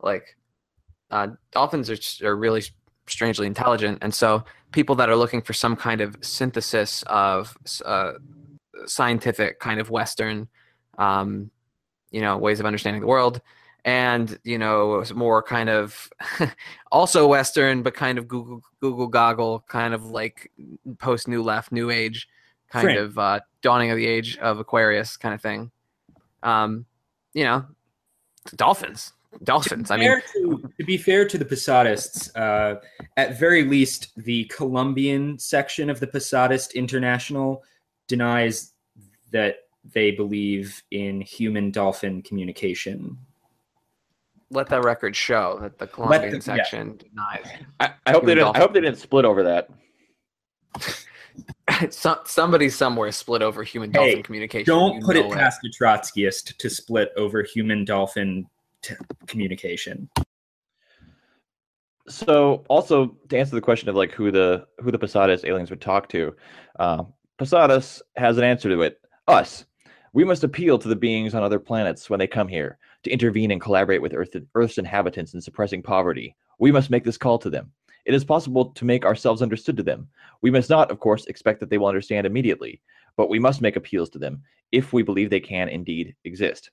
[0.00, 0.36] Like
[1.12, 2.64] uh, dolphins are, are really
[3.06, 8.14] strangely intelligent, and so people that are looking for some kind of synthesis of uh,
[8.86, 10.48] scientific kind of Western,
[10.98, 11.50] um,
[12.10, 13.40] you know, ways of understanding the world,
[13.84, 16.10] and you know more kind of
[16.92, 20.50] also Western, but kind of Google Google goggle, kind of like
[20.98, 22.28] post New Left, New Age,
[22.70, 22.98] kind Frank.
[22.98, 25.70] of uh, dawning of the age of Aquarius kind of thing.
[26.42, 26.86] Um,
[27.34, 27.64] you know,
[28.56, 29.90] dolphins, dolphins.
[29.90, 32.80] I mean, to, to be fair to the Posadists, uh,
[33.16, 37.62] at very least, the Colombian section of the Posadist International
[38.08, 38.71] denies
[39.32, 39.56] that
[39.92, 43.18] they believe in human dolphin communication.
[44.50, 46.40] let that record show that the Colombian the- yeah.
[46.40, 47.46] section denies.
[47.80, 48.54] I, I hope they didn't.
[48.54, 49.68] I hope they didn't split over that.
[51.90, 54.66] Some, somebody somewhere split over human dolphin Hey, communication.
[54.72, 58.46] Don't You put it know past a Trotskyist to split over human dolphin
[58.82, 58.94] t-
[59.26, 60.10] communication.
[62.08, 65.80] So, also to answer the question of like who the who the Posadas aliens would
[65.80, 66.34] talk to,
[66.78, 67.04] uh,
[67.38, 68.98] Posadas has an answer to it.
[69.28, 69.64] Us.
[70.12, 73.50] We must appeal to the beings on other planets when they come here to intervene
[73.50, 76.36] and collaborate with Earth, Earth's inhabitants in suppressing poverty.
[76.58, 77.72] We must make this call to them.
[78.04, 80.08] It is possible to make ourselves understood to them.
[80.40, 82.80] We must not, of course, expect that they will understand immediately,
[83.16, 86.70] but we must make appeals to them if we believe they can indeed exist.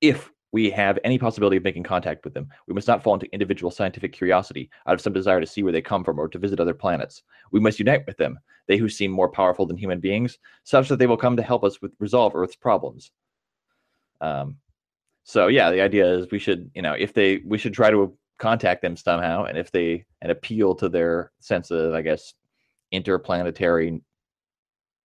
[0.00, 3.32] If we have any possibility of making contact with them, we must not fall into
[3.32, 6.38] individual scientific curiosity out of some desire to see where they come from or to
[6.38, 7.22] visit other planets.
[7.52, 10.98] We must unite with them, they who seem more powerful than human beings, such that
[10.98, 13.12] they will come to help us with resolve Earth's problems.
[14.20, 14.56] Um,
[15.24, 18.16] so yeah, the idea is we should, you know, if they, we should try to
[18.38, 22.34] contact them somehow, and if they and appeal to their sense of, I guess,
[22.90, 24.00] interplanetary you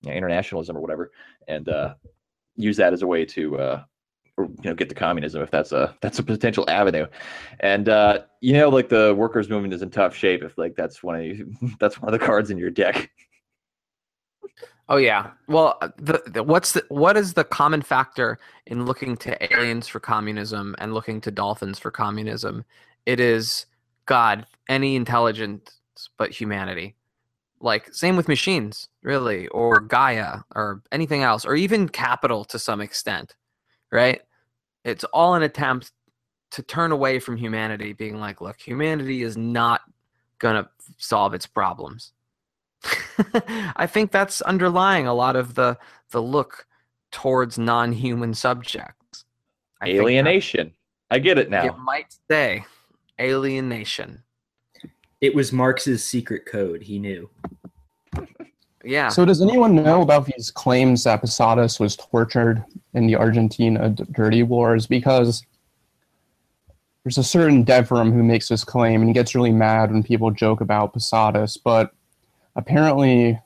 [0.04, 1.12] know, internationalism or whatever,
[1.48, 1.94] and uh,
[2.56, 3.84] use that as a way to uh,
[4.38, 7.06] or, you know get to communism if that's a that's a potential avenue
[7.62, 11.02] and uh you know like the workers movement is in tough shape if like that's
[11.02, 13.10] one of you, that's one of the cards in your deck
[14.88, 15.32] Oh yeah.
[15.48, 19.88] Well, uh, the, the what's the what is the common factor in looking to aliens
[19.88, 22.66] for communism and looking to dolphins for communism?
[23.06, 23.66] It is
[24.06, 25.80] God, any intelligence
[26.18, 26.96] but humanity.
[27.60, 32.82] Like same with machines, really, or Gaia, or anything else, or even capital to some
[32.82, 33.36] extent,
[33.96, 34.22] right?
[34.84, 35.92] It's all an attempt
[36.52, 39.82] to turn away from humanity, being like, look, humanity is not
[40.38, 42.14] gonna solve its problems.
[43.76, 45.78] I think that's underlying a lot of the
[46.12, 46.68] the look
[47.12, 49.26] towards non-human subjects.
[49.82, 50.74] I think that alienation
[51.12, 51.66] i get it now.
[51.66, 52.66] It might say
[53.20, 54.24] alienation.
[55.22, 56.84] It was Marx's secret code.
[56.84, 57.30] He knew.
[58.86, 59.10] Yeah.
[59.10, 64.44] So does anyone know about these claims that Posadas was tortured in the Argentina dirty
[64.44, 64.86] wars?
[64.86, 65.44] Because
[67.04, 70.32] there's a certain Devrim who makes this claim and he gets really mad when people
[70.32, 71.94] joke about Posadas, but
[72.56, 73.40] apparently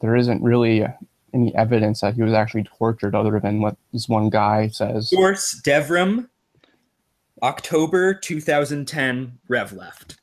[0.00, 0.86] there isn't really
[1.34, 5.10] any evidence that he was actually tortured other than what this one guy says.
[5.10, 6.28] Source Devrim,
[7.42, 10.16] October 2010, Rev left.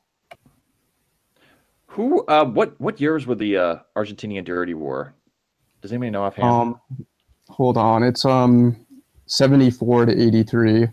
[1.95, 5.13] Who uh what what years were the uh argentinian dirty war
[5.81, 6.81] does anybody know offhand Um,
[7.49, 8.75] hold on, it's um
[9.27, 10.87] 74 to 83.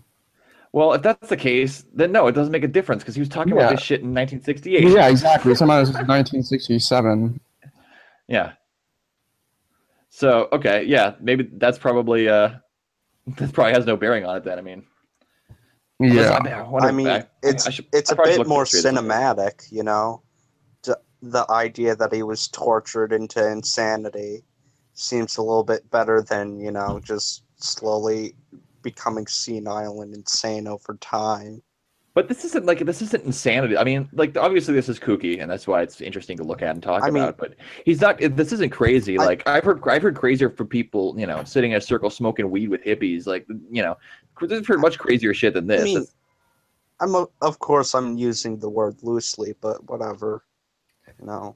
[0.71, 3.29] well if that's the case then no it doesn't make a difference because he was
[3.29, 3.59] talking Yeah.
[3.61, 5.53] about this shit in 1968 Yeah, exactly.
[5.55, 7.39] Somehow this is 1967.
[8.27, 8.53] Yeah.
[10.09, 12.49] So okay, yeah, maybe that's probably uh
[13.37, 14.57] that probably has no bearing on it then.
[14.57, 14.83] I mean,
[15.99, 16.39] Yeah.
[16.43, 18.95] I, wonder I mean, it's I should- it's I a bit more history at some
[18.95, 19.07] point.
[19.11, 20.21] cinematic, you know.
[21.23, 24.43] The idea that he was tortured into insanity
[24.93, 28.35] seems a little bit better than you know just slowly
[28.81, 31.63] becoming senile and insane over time.
[32.13, 33.75] But this isn't like this isn't insanity.
[33.75, 36.69] I mean, like obviously this is kooky, and that's why it's interesting to look at
[36.75, 37.37] and talk I mean- about.
[37.37, 37.55] But
[37.85, 38.19] he's not.
[38.19, 39.17] This isn't crazy.
[39.17, 42.11] I- like I've heard, I've heard crazier for people, you know, sitting in a circle
[42.11, 43.25] smoking weed with hippies.
[43.25, 43.97] Like you know,
[44.41, 45.81] this is pretty much crazier shit than this.
[45.81, 46.05] I mean,
[46.99, 50.43] I'm a, of course I'm using the word loosely, but whatever.
[51.23, 51.55] You know.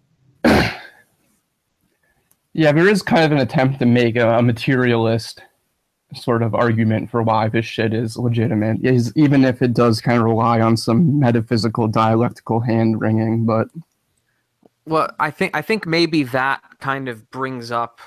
[2.53, 5.43] Yeah, there is kind of an attempt to make a, a materialist
[6.15, 10.18] sort of argument for why this shit is legitimate, is even if it does kind
[10.18, 13.45] of rely on some metaphysical dialectical hand wringing.
[13.45, 13.68] But
[14.86, 17.99] Well, I think I think maybe that kind of brings up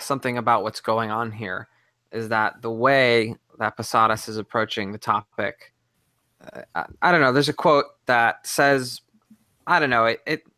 [0.00, 1.68] something about what's going on here.
[2.10, 5.72] Is that the way that Posadas is approaching the topic?
[6.40, 7.32] Uh, I, I don't know.
[7.32, 9.00] There's a quote that says,
[9.66, 10.06] I don't know.
[10.06, 10.20] It.
[10.26, 10.50] it You-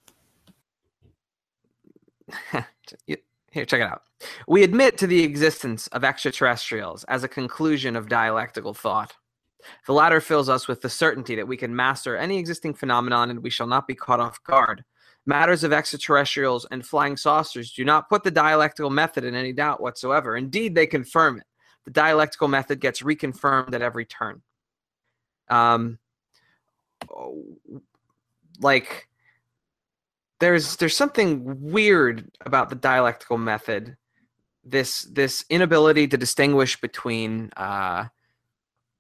[3.06, 4.02] here, check it out.
[4.48, 9.14] We admit to the existence of extraterrestrials as a conclusion of dialectical thought.
[9.86, 13.42] The latter fills us with the certainty that we can master any existing phenomenon and
[13.42, 14.84] we shall not be caught off guard.
[15.26, 19.80] Matters of extraterrestrials and flying saucers do not put the dialectical method in any doubt
[19.80, 20.36] whatsoever.
[20.36, 21.46] Indeed, they confirm it.
[21.84, 24.42] the dialectical method gets reconfirmed at every turn.
[25.48, 25.98] Um,
[28.60, 29.08] like
[30.40, 33.96] there's there's something weird about the dialectical method.
[34.64, 38.06] This this inability to distinguish between uh,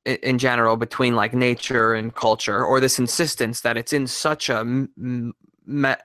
[0.04, 4.64] in general between like nature and culture, or this insistence that it's in such a
[4.64, 5.32] me,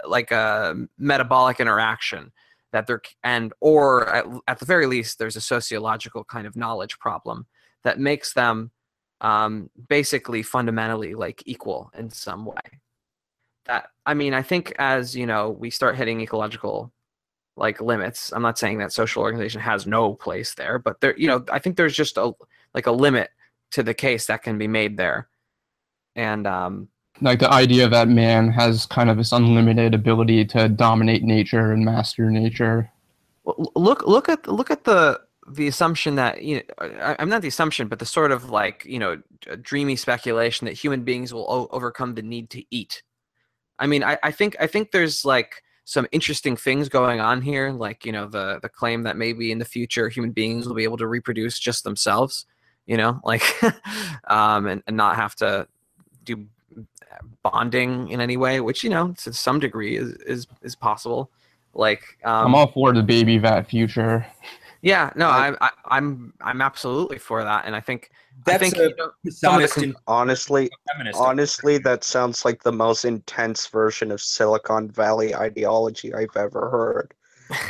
[0.08, 2.32] like a metabolic interaction
[2.72, 6.98] that there and or at, at, the very least there's a sociological kind of knowledge
[7.00, 7.46] problem
[7.84, 8.72] that makes them
[9.20, 12.56] um, basically fundamentally like equal in some way
[13.66, 16.92] that i mean i think as you know we start hitting ecological
[17.58, 21.28] like limits i'm not saying that social organization has no place there but there you
[21.28, 22.32] know i think there's just a
[22.74, 23.30] like a limit
[23.72, 25.28] to the case that can be made there
[26.16, 26.88] and um
[27.22, 31.86] like the idea that man has kind of this unlimited ability to dominate nature and
[31.86, 32.90] master nature.
[33.46, 37.88] Look, look at look at the the assumption that you know i'm not the assumption
[37.88, 39.20] but the sort of like you know
[39.62, 43.02] dreamy speculation that human beings will o- overcome the need to eat
[43.82, 47.72] i mean I, I think i think there's like some interesting things going on here
[47.72, 50.86] like you know the the claim that maybe in the future human beings will be
[50.86, 52.46] able to reproduce just themselves
[52.86, 53.44] you know like
[54.32, 55.68] um and, and not have to
[56.24, 56.48] do
[57.44, 61.32] bonding in any way, which you know to some degree is is, is possible.
[61.74, 64.26] Like um, I'm all for the baby vat future.
[64.82, 68.12] Yeah, no, I, I, I'm I'm absolutely for that, and I think
[68.48, 69.12] I think a, you know,
[70.08, 70.70] honestly,
[71.16, 77.14] honestly, that sounds like the most intense version of Silicon Valley ideology I've ever heard.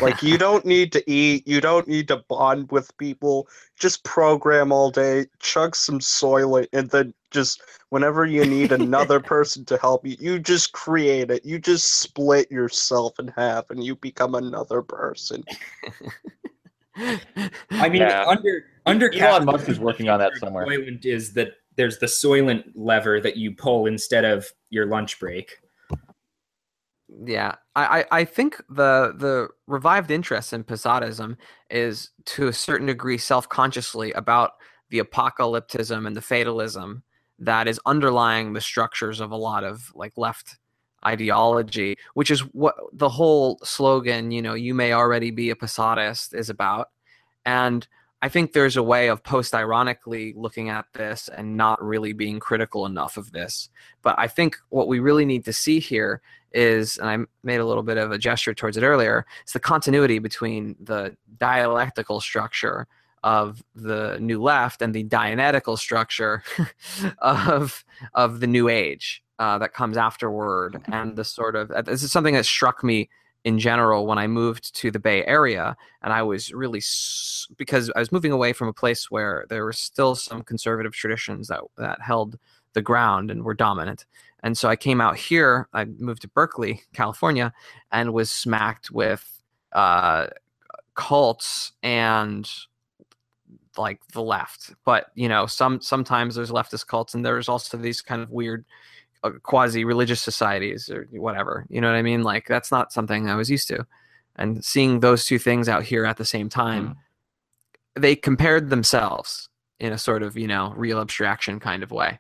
[0.01, 3.47] Like you don't need to eat, you don't need to bond with people.
[3.77, 9.65] Just program all day, chug some Soylent, and then just whenever you need another person
[9.65, 11.45] to help you, you just create it.
[11.45, 15.43] You just split yourself in half, and you become another person.
[16.95, 18.25] I mean, yeah.
[18.27, 20.65] under under Elon Musk is working on that somewhere.
[21.03, 25.57] Is that there's the Soylent lever that you pull instead of your lunch break
[27.25, 31.37] yeah I, I think the the revived interest in posadism
[31.69, 34.51] is to a certain degree self-consciously about
[34.89, 37.03] the apocalypticism and the fatalism
[37.39, 40.57] that is underlying the structures of a lot of like left
[41.05, 46.33] ideology which is what the whole slogan you know you may already be a posadist
[46.33, 46.89] is about.
[47.45, 47.87] And
[48.23, 52.39] i think there's a way of post ironically looking at this and not really being
[52.39, 53.69] critical enough of this.
[54.01, 56.21] But i think what we really need to see here
[56.53, 59.59] is, and I made a little bit of a gesture towards it earlier, it's the
[59.59, 62.87] continuity between the dialectical structure
[63.23, 66.43] of the new left and the dianetical structure
[67.19, 67.85] of
[68.15, 70.79] of the new age uh, that comes afterward.
[70.91, 73.09] And the sort of this is something that struck me
[73.43, 76.79] in general when I moved to the Bay Area and I was really
[77.57, 81.47] because I was moving away from a place where there were still some conservative traditions
[81.47, 82.37] that that held
[82.73, 84.05] the ground and were dominant.
[84.43, 87.51] And so I came out here, I moved to Berkeley, California,
[87.91, 89.41] and was smacked with
[89.73, 90.27] uh,
[90.93, 92.47] cults and
[93.75, 94.75] like the left.
[94.85, 98.65] But you know, some sometimes there's leftist cults, and there's also these kind of weird
[98.65, 98.90] uh,
[99.43, 101.65] quasi religious societies or whatever.
[101.69, 102.23] You know what I mean?
[102.23, 103.85] Like that's not something I was used to.
[104.35, 108.01] And seeing those two things out here at the same time, mm.
[108.01, 109.49] they compared themselves
[109.79, 112.19] in a sort of you know real abstraction kind of way.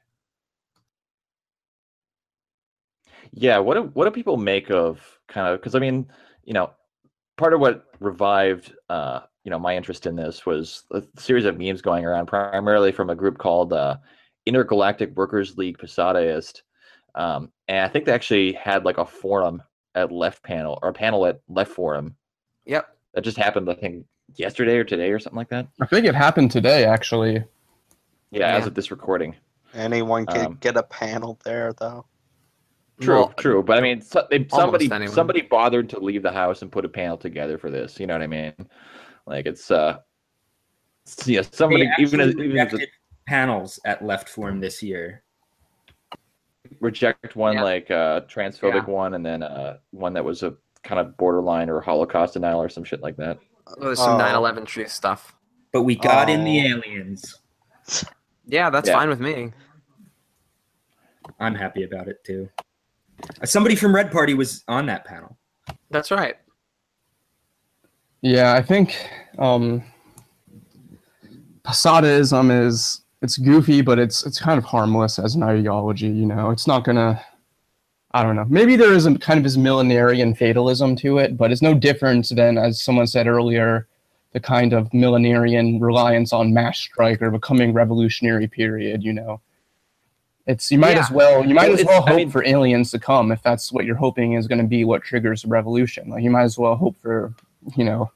[3.33, 6.07] Yeah, what do what do people make of kind of because I mean,
[6.43, 6.71] you know,
[7.37, 11.57] part of what revived uh, you know, my interest in this was a series of
[11.57, 13.97] memes going around primarily from a group called uh,
[14.45, 16.61] Intergalactic Workers League Posadaist.
[17.15, 19.61] Um, and I think they actually had like a forum
[19.95, 22.15] at Left Panel or a panel at Left Forum.
[22.65, 22.87] Yep.
[23.13, 24.05] That just happened, I think,
[24.35, 25.67] yesterday or today or something like that.
[25.81, 27.33] I think it happened today, actually.
[27.33, 28.55] Yeah, yeah.
[28.55, 29.35] as of this recording.
[29.73, 32.05] Anyone can um, get a panel there, though.
[33.01, 33.63] True, well, true.
[33.63, 36.89] But I mean, so, they, somebody somebody bothered to leave the house and put a
[36.89, 37.99] panel together for this.
[37.99, 38.53] You know what I mean?
[39.25, 39.97] Like it's uh,
[41.25, 42.69] yeah, somebody even as, even
[43.27, 45.23] panels at Left Forum this year.
[46.79, 47.63] Reject one yeah.
[47.63, 48.93] like uh transphobic yeah.
[48.93, 52.69] one, and then uh one that was a kind of borderline or Holocaust denial or
[52.69, 53.39] some shit like that.
[53.67, 55.35] Oh, there's some 9/11 truth stuff.
[55.71, 56.33] But we got oh.
[56.33, 56.77] in the oh.
[56.77, 57.35] aliens.
[58.45, 58.95] Yeah, that's yeah.
[58.95, 59.51] fine with me.
[61.39, 62.49] I'm happy about it too.
[63.43, 65.37] Somebody from Red Party was on that panel.
[65.89, 66.35] That's right.
[68.21, 68.95] Yeah, I think
[69.39, 69.83] um,
[71.63, 76.07] Posadaism is it's goofy, but it's it's kind of harmless as an ideology.
[76.07, 77.23] You know, it's not gonna.
[78.13, 78.45] I don't know.
[78.49, 82.27] Maybe there is a kind of this millenarian fatalism to it, but it's no different
[82.35, 83.87] than, as someone said earlier,
[84.33, 89.01] the kind of millenarian reliance on mass strike or becoming revolutionary period.
[89.01, 89.39] You know,
[90.45, 91.03] it's you might Yeah.
[91.05, 93.41] as well you might Well, as well I hope mean- for aliens to come if
[93.43, 96.09] that's what you're hoping is going to be what triggers a revolution.
[96.09, 97.33] Like you might as well hope for
[97.77, 98.11] you know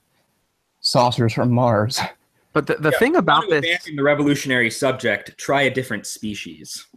[0.82, 2.02] saucers from Mars.
[2.56, 6.88] But the, the Yeah, thing about this, abandon the revolutionary subject, try a different species.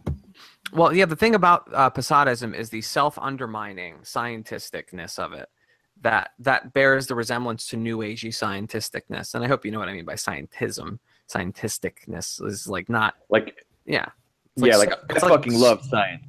[0.71, 5.49] well, yeah, the thing about uh, Posadism is the self-undermining scientisticness of it
[6.01, 9.89] that that bears the resemblance to New Agey scientisticness, and I hope you know what
[9.89, 10.99] I mean by scientism.
[11.29, 14.05] Scientisticness is like not, Like, yeah,
[14.55, 16.23] It's yeah, like like, s- I it's like fucking love science.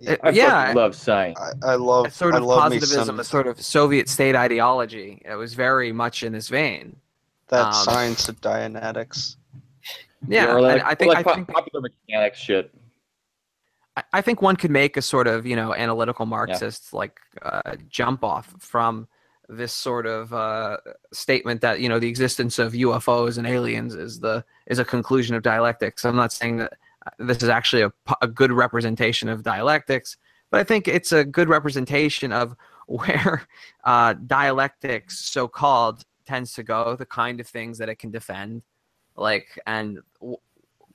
[0.00, 1.38] it- I yeah, fucking love science.
[1.40, 4.10] I, I love a sort I of love me positivism, some a sort of Soviet
[4.10, 5.22] state ideology.
[5.24, 6.96] It was very much in this vein.
[7.48, 9.36] That um, science of Dianetics.
[10.28, 12.72] Yeah, or like, and I think like I think popular mechanics shit.
[13.96, 17.76] I- I think one could make a sort of you know analytical Marxist like uh,
[17.88, 19.08] jump off from
[19.48, 20.78] this sort of uh,
[21.12, 25.34] statement that you know the existence of UFOs and aliens is the is a conclusion
[25.36, 26.04] of dialectics.
[26.04, 26.72] I'm not saying that
[27.06, 27.92] uh, this is actually a,
[28.22, 30.16] a good representation of dialectics,
[30.50, 32.56] but I think it's a good representation of
[32.88, 33.46] where
[33.84, 38.62] uh, dialectics, so called, tends to go, the kind of things that it can defend,
[39.16, 40.38] like and w-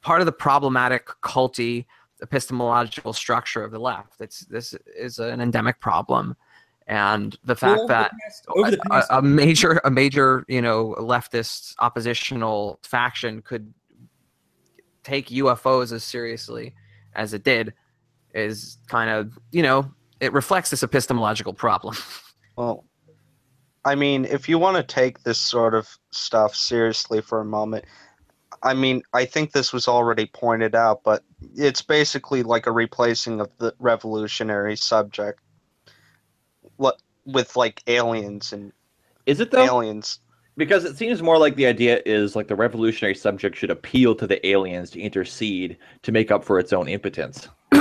[0.01, 1.85] part of the problematic culty
[2.21, 4.21] epistemological structure of the left.
[4.21, 6.35] It's this is an endemic problem,
[6.87, 8.17] and the fact Over that the
[8.89, 13.73] past- the a, a major a major you know leftist oppositional faction could
[15.03, 16.75] take UFOs as seriously
[17.15, 17.73] as it did
[18.33, 21.95] is kind of you know it reflects this epistemological problem.
[22.57, 22.83] Well,
[23.83, 27.85] I mean, if you want to take this sort of stuff seriously for a moment,
[28.63, 31.23] I mean, I think this was already pointed out, but
[31.55, 35.39] it's basically like a replacing of the revolutionary subject
[36.77, 38.71] what with like aliens and
[39.25, 39.63] Is it though?
[39.65, 40.19] aliens.
[40.57, 44.27] Because it seems more like the idea is like the revolutionary subject should appeal to
[44.27, 47.47] the aliens to intercede to make up for its own impotence.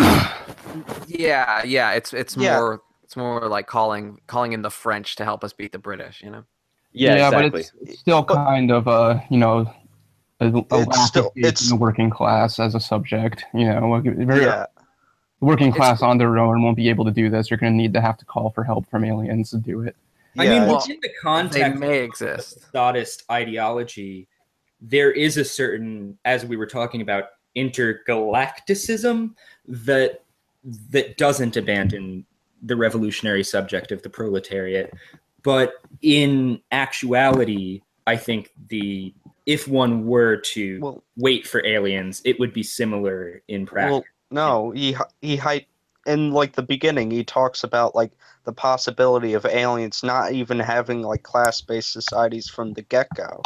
[1.06, 2.52] yeah, yeah, it's it's Yeah.
[2.52, 2.80] more
[3.10, 6.30] it's more like calling calling in the French to help us beat the British, you
[6.30, 6.44] know.
[6.92, 7.50] Yeah, exactly.
[7.50, 9.68] but it's, it's still kind of a you know
[10.38, 13.44] a, a It's still- it's- the working class as a subject.
[13.52, 14.66] You know, very, Yeah,
[15.40, 17.50] the working It's- class on their own won't be able to do this.
[17.50, 19.96] You're going to need to have to call for help from aliens to do it.
[20.38, 20.66] I mean, yeah.
[20.68, 22.70] well, within the They context may of exist.
[22.72, 24.28] Sodist ideology,
[24.80, 27.24] there is a certain, as we were talking about,
[27.56, 29.34] intergalacticism
[29.66, 30.22] that
[30.90, 32.24] that doesn't abandon
[32.62, 34.92] the revolutionary subject of the proletariat.
[35.42, 39.14] But in actuality, I think the
[39.46, 43.92] if one were to well, wait for aliens, it would be similar in practice.
[43.92, 45.66] well, no, he he
[46.06, 47.10] in like the beginning.
[47.10, 48.12] He talks about like
[48.44, 53.42] the possibility of aliens not even having like class-based societies from the get-go.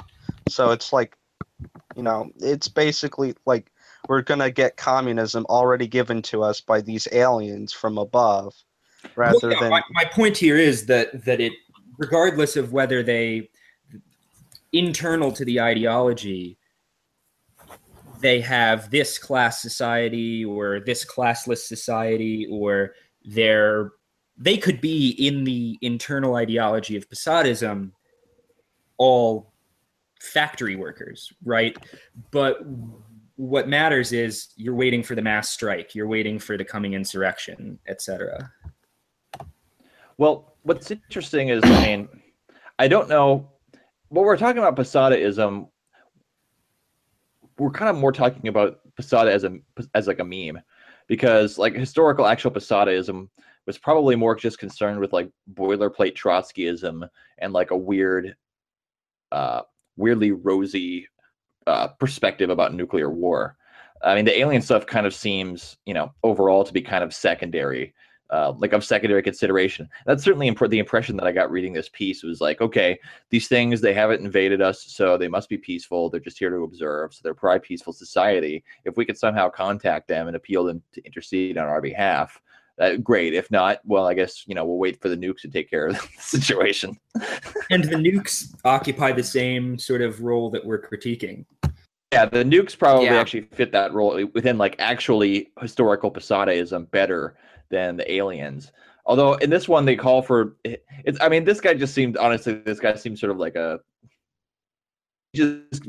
[0.49, 1.17] So it's like,
[1.97, 3.71] you know, it's basically like
[4.09, 8.55] we're gonna get communism already given to us by these aliens from above,
[9.17, 11.53] rather Well, yeah, than my, my point here is that that it
[11.99, 13.49] regardless of whether they
[14.73, 16.59] internal to the ideology
[18.21, 22.95] they have this class society or this classless society or
[23.25, 23.93] they're
[24.37, 27.93] they could be in the internal ideology of Posadism
[28.97, 29.53] all
[30.21, 31.77] factory workers right?
[32.31, 32.59] But
[33.37, 37.79] what matters is you're waiting for the mass strike you're waiting for the coming insurrection
[37.89, 38.53] etc
[40.19, 42.09] Well, what's interesting is, I mean,
[42.79, 43.51] I don't know
[44.09, 45.69] what we're talking about Posadaism.
[47.59, 49.59] We're kind of more talking about Posada as a
[49.95, 50.63] as like a meme,
[51.09, 53.29] because like historical actual Posadaism
[53.67, 57.09] was probably more just concerned with like boilerplate Trotskyism
[57.39, 58.37] and like a weird,
[59.33, 59.63] uh,
[59.97, 61.09] weirdly rosy
[61.67, 63.57] uh, perspective about nuclear war.
[64.03, 67.15] I mean, the alien stuff kind of seems, you know, overall to be kind of
[67.15, 67.95] secondary
[68.31, 69.89] uh, like of secondary consideration.
[70.07, 72.99] That's certainly imp- the impression that I got reading this piece was like, okay,
[73.31, 76.09] these things they haven't invaded us, so they must be peaceful.
[76.11, 78.65] They're just here to observe, so they're probably peaceful society.
[78.85, 82.41] If we could somehow contact them and appeal them to intercede on our behalf,
[82.81, 83.35] uh, great.
[83.35, 85.87] If not, well, I guess you know we'll wait for the nukes to take care
[85.87, 86.99] of the situation.
[87.71, 91.45] and the nukes occupy the same sort of role that we're critiquing.
[92.13, 93.21] Yeah, the nukes probably Yeah.
[93.21, 97.37] actually fit that role within like actually historical Posadaism better
[97.75, 98.73] than the aliens.
[99.05, 102.55] Although in this one they call for it's I mean this guy just seemed honestly
[102.55, 103.81] this guy seems sort of like a
[105.35, 105.83] just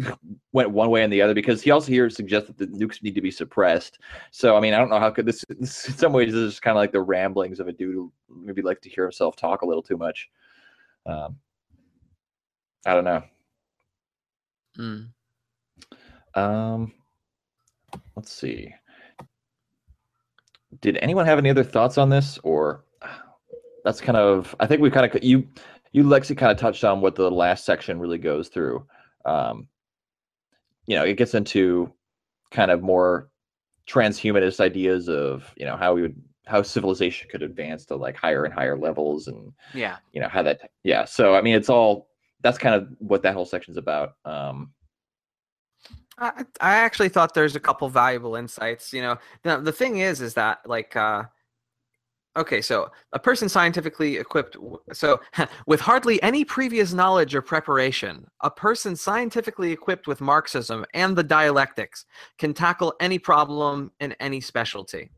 [0.54, 3.14] went one way and the other because he also here suggests that the nukes need
[3.14, 4.00] to be suppressed.
[4.32, 6.60] So I mean I don't know how could this, this in some ways this is
[6.60, 9.62] kind of like the ramblings of a dude who maybe like to hear himself talk
[9.62, 10.30] a little too much.
[11.06, 11.38] Um,
[12.86, 13.24] I don't know.
[14.78, 15.10] Mm.
[16.36, 16.94] Um,
[18.16, 18.74] let's see.
[20.82, 22.84] Did anyone have any other thoughts on this, or
[23.84, 24.56] that's kind of?
[24.60, 25.48] I think we kind of you
[25.92, 28.86] you Lexi kind of touched on what the last section really goes through.
[29.26, 29.68] Um,
[30.88, 31.92] you know, it gets into
[32.52, 33.30] kind of more
[33.88, 36.16] transhumanist ideas of you know how we would
[36.48, 39.98] how civilization could advance to like higher and higher levels and Yeah.
[40.12, 42.08] you know how that yeah so i mean it's all
[42.42, 44.72] that's kind of what that whole section's about um
[46.18, 48.94] I, I actually thought there's a couple valuable insights.
[48.94, 51.24] You know, the, the thing is, is that like, uh,
[52.38, 55.20] okay, so a person scientifically equipped, w- so
[55.68, 61.24] with hardly any previous knowledge or preparation, a person scientifically equipped with Marxism and the
[61.24, 62.06] dialectics
[62.38, 65.10] can tackle any problem in any specialty.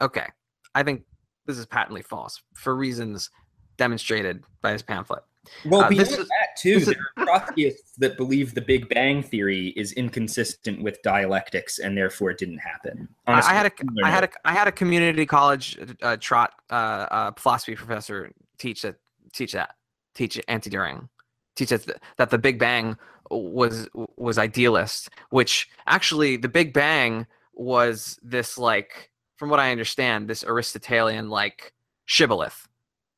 [0.00, 0.26] Okay,
[0.74, 1.02] I think
[1.46, 3.30] this is patently false for reasons
[3.76, 5.22] demonstrated by his pamphlet.
[5.64, 9.68] Well, Uh, beyond is- that too, there are Trotskyists that believe the Big Bang theory
[9.76, 13.08] is inconsistent with dialectics and therefore it didn't happen.
[13.26, 16.52] I- I had a Honestly, I had a I had a community college uh, trot
[16.70, 18.96] uh, uh, philosophy professor teach that
[19.32, 19.74] teach that
[20.14, 21.08] teach anti During
[21.56, 22.96] teach that the, that the Big Bang
[23.30, 30.28] was was idealist, which actually the Big Bang was this like from what I understand
[30.28, 31.72] this Aristotelian like
[32.06, 32.66] shibboleth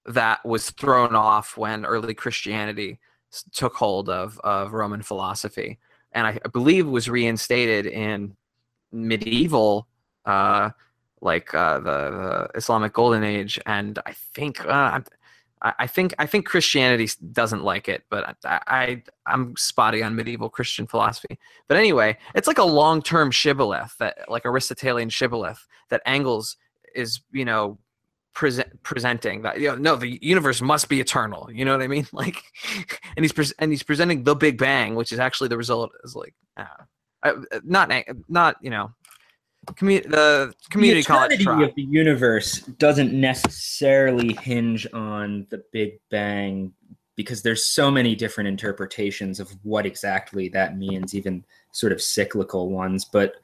[0.06, 2.98] that was thrown off when early Christianity
[3.52, 5.78] took hold of of Roman philosophy,
[6.12, 8.36] and I, I believe was reinstated in
[8.92, 9.86] medieval
[10.24, 10.70] uh
[11.20, 15.00] like uh the, the islamic golden age and i think uh
[15.62, 20.48] I, think I think Christianity doesn't like it, but I, I I'm spotty on medieval
[20.48, 21.38] Christian philosophy.
[21.68, 26.56] But anyway, it's like a long-term shibboleth that like Aristotelian shibboleth that Engels
[26.94, 27.78] is you know
[28.34, 31.50] present presenting that you know no the universe must be eternal.
[31.52, 32.06] You know what I mean?
[32.12, 32.36] Like,
[33.16, 36.14] and he's pres and he's presenting the Big Bang, which is actually the result is
[36.14, 36.64] like uh,
[37.22, 37.32] uh,
[37.64, 37.92] not
[38.28, 38.92] not you know
[39.66, 46.72] commu- the community the college of the universe doesn't necessarily hinge on the Big Bang
[47.16, 52.70] because there's so many different interpretations of what exactly that means, even sort of cyclical
[52.70, 53.04] ones.
[53.04, 53.34] But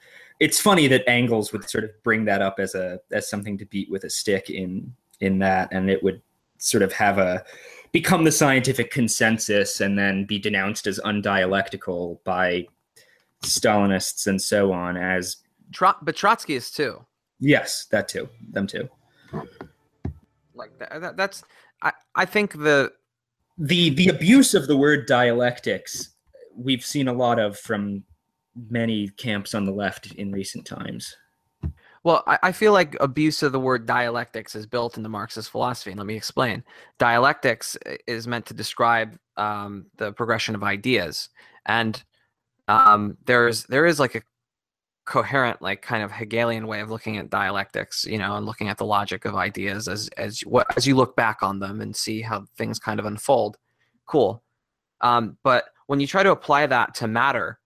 [0.41, 3.67] it's funny that Engels would sort of bring that up as a as something to
[3.67, 6.21] beat with a stick in in that, and it would
[6.59, 7.45] sort of have a
[7.93, 12.67] become the scientific consensus and then be denounced as undialectical by
[13.43, 15.39] Stalinists and so on as
[15.73, 17.05] Trot, but Trotsky is too.
[17.41, 18.89] yes, that too, them too.
[20.55, 21.43] Like that, that, that's
[21.83, 22.93] I I think the
[23.59, 26.11] the the abuse of the word dialectics
[26.57, 28.05] we've seen a lot of from
[28.71, 31.17] many camps on the left in recent times.
[32.07, 35.91] Well, I, I feel like abuse of the word dialectics is built into Marxist philosophy.
[35.91, 36.63] And let me explain.
[36.99, 37.77] Dialectics
[38.07, 41.29] is meant to describe um, the progression of ideas,
[41.67, 42.01] and
[42.69, 44.23] um, there's there is like a
[45.05, 48.79] coherent, like kind of Hegelian way of looking at dialectics, you know, and looking at
[48.79, 52.23] the logic of ideas as as what as you look back on them and see
[52.23, 53.57] how things kind of unfold.
[54.07, 54.45] Cool,
[55.01, 57.59] um, but when you try to apply that to matter,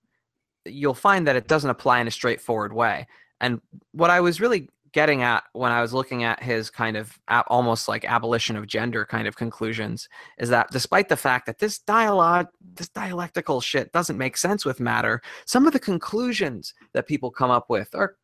[0.64, 3.06] you'll find that it doesn't apply in a straightforward way.
[3.40, 3.61] And
[3.92, 7.88] what I was really getting at when I was looking at his kind of almost
[7.88, 10.08] like abolition of gender kind of conclusions
[10.38, 14.80] is that despite the fact that this dialogue, this dialectical shit doesn't make sense with
[14.80, 18.16] matter, some of the conclusions that people come up with are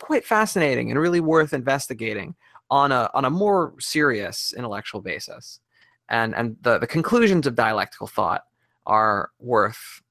[0.00, 2.34] quite fascinating and really worth investigating
[2.70, 5.60] on a on a more serious intellectual basis.
[6.08, 8.44] And and the, the conclusions of dialectical thought
[8.86, 10.02] are worth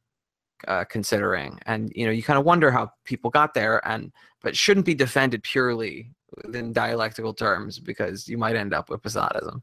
[0.67, 1.59] uh, considering.
[1.65, 4.11] And you know, you kind of wonder how people got there, and
[4.41, 6.09] but shouldn't be defended purely
[6.53, 9.61] in dialectical terms because you might end up with Posadism.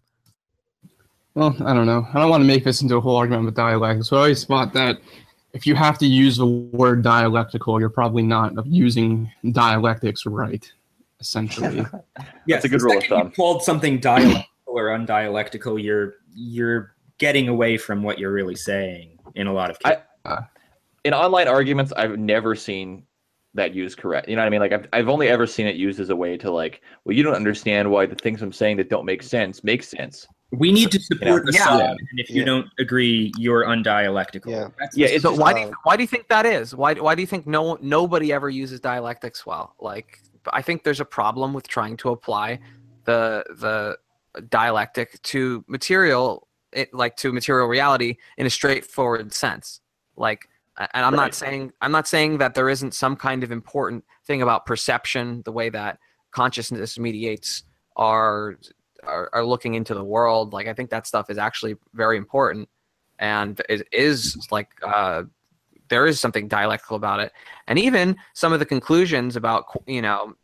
[1.34, 2.06] Well, I don't know.
[2.12, 4.44] I don't want to make this into a whole argument with dialectics, but I always
[4.44, 4.98] thought that
[5.52, 10.70] if you have to use the word dialectical, you're probably not using dialectics right,
[11.20, 11.86] essentially.
[12.46, 13.32] Yes, it's a good the rule of second you thumb.
[13.32, 19.46] called something dialectical or undialectical, you're you're getting away from what you're really saying in
[19.46, 20.02] a lot of cases.
[21.04, 23.04] In online arguments i've never seen
[23.54, 25.76] that used correct you know what i mean like I've, I've only ever seen it
[25.76, 28.76] used as a way to like well you don't understand why the things i'm saying
[28.78, 31.64] that don't make sense make sense we need to support the Yeah.
[31.64, 32.46] side, and if you Yeah.
[32.46, 34.50] don't agree, you're undialectical.
[34.50, 34.68] Yeah.
[34.80, 36.74] That's Yeah, the it's so why do you, why do you think that is?
[36.74, 39.76] Why why do you think no nobody ever uses dialectics well?
[39.78, 40.18] Like
[40.52, 42.58] I think there's a problem with trying to apply
[43.04, 43.96] the the
[44.48, 49.80] dialectic to material it, like to material reality in a straightforward sense.
[50.16, 50.48] Like
[50.94, 51.26] and I'm Right.
[51.26, 55.42] not saying I'm not saying that there isn't some kind of important thing about perception,
[55.44, 55.98] the way that
[56.30, 57.64] consciousness mediates
[57.96, 58.56] our
[59.04, 60.52] are, are looking into the world.
[60.52, 62.68] Like I think that stuff is actually very important,
[63.18, 65.24] and it is like uh,
[65.88, 67.32] there is something dialectical about it,
[67.66, 70.34] and even some of the conclusions about you know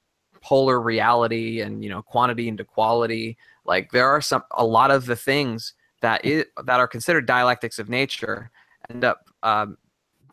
[0.42, 3.36] polar reality and you know quantity into quality.
[3.64, 7.88] Like there are some a lot of the things that that are considered dialectics of
[7.88, 8.50] nature
[8.90, 9.76] end up um,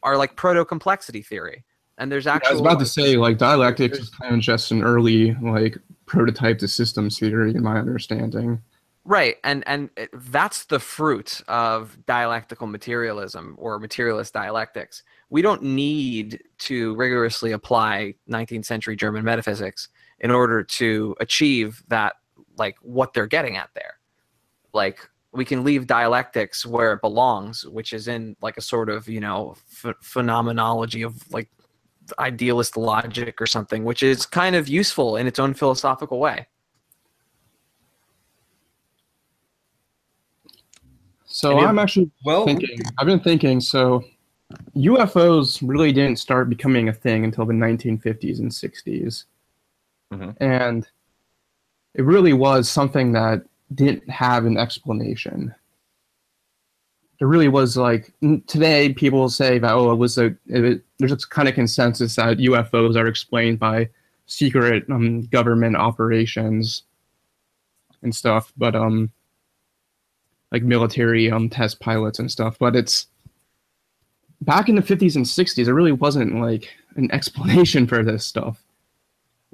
[0.04, 1.64] are like proto complexity theory.
[1.98, 4.84] And there's actually I was about to say like dialectics is kind of just an
[4.84, 8.62] early like prototype to systems theory in my understanding.
[9.06, 15.04] Right, and and it, that's the fruit of dialectical materialism or materialist dialectics.
[15.30, 19.90] We don't need to rigorously apply 19th century German metaphysics
[20.20, 22.14] in order to achieve that,
[22.58, 24.00] like what they're getting at there.
[24.74, 29.10] Like we can leave dialectics where it belongs, which is in like a sort of
[29.10, 31.50] you know ph- phenomenology of like
[32.20, 36.48] idealist logic or something, which is kind of useful in its own philosophical way.
[41.26, 42.80] So I'm actually Well, thinking.
[43.00, 43.60] I've been thinking.
[43.60, 44.04] So
[44.76, 49.26] UFOs really didn't start becoming a thing until the 1950s and 60s,
[50.14, 50.36] Mhm.
[50.40, 50.88] and
[51.96, 53.44] it really was something that
[53.76, 55.54] didn't have an explanation.
[57.20, 58.12] It really was like
[58.48, 62.38] today people say that oh it was a it, there's a kind of consensus that
[62.38, 63.90] UFOs are explained by
[64.26, 66.84] secret um, government operations
[68.02, 69.12] and stuff, but um
[70.54, 73.08] like military um test pilots and stuff but it's
[74.42, 78.63] back in the 50s and 60s there really wasn't like an explanation for this stuff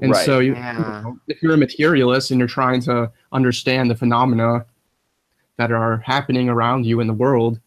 [0.01, 0.25] and Right.
[0.25, 1.03] so you, Yeah.
[1.27, 4.65] if you're a materialist and you're trying to understand the phenomena
[5.57, 7.59] that are happening around you in the world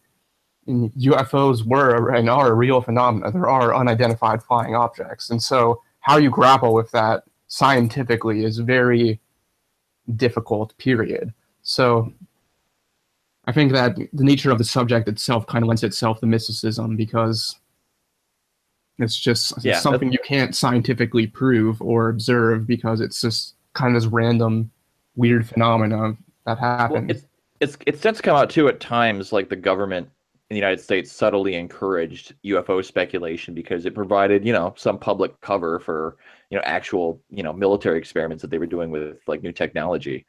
[0.67, 5.81] and UFOs were and are a real phenomena there are unidentified flying objects and so
[5.99, 9.19] how you grapple with that scientifically is very
[10.15, 12.11] difficult period so
[13.45, 16.95] I think that the nature of the subject itself kind of lends itself to mysticism
[16.95, 17.57] because
[18.99, 24.01] it's just Yeah, something you can't scientifically prove or observe because it's just kind of
[24.01, 24.71] this random
[25.15, 26.15] weird phenomena
[26.45, 27.09] that Well, happens.
[27.09, 27.25] it's
[27.59, 30.07] it's it's tends to come out too at times like the government
[30.49, 35.39] in the United States subtly encouraged UFO speculation because it provided, you know, some public
[35.41, 36.17] cover for,
[36.49, 40.25] you know, actual, you know, military experiments that they were doing with like new technology.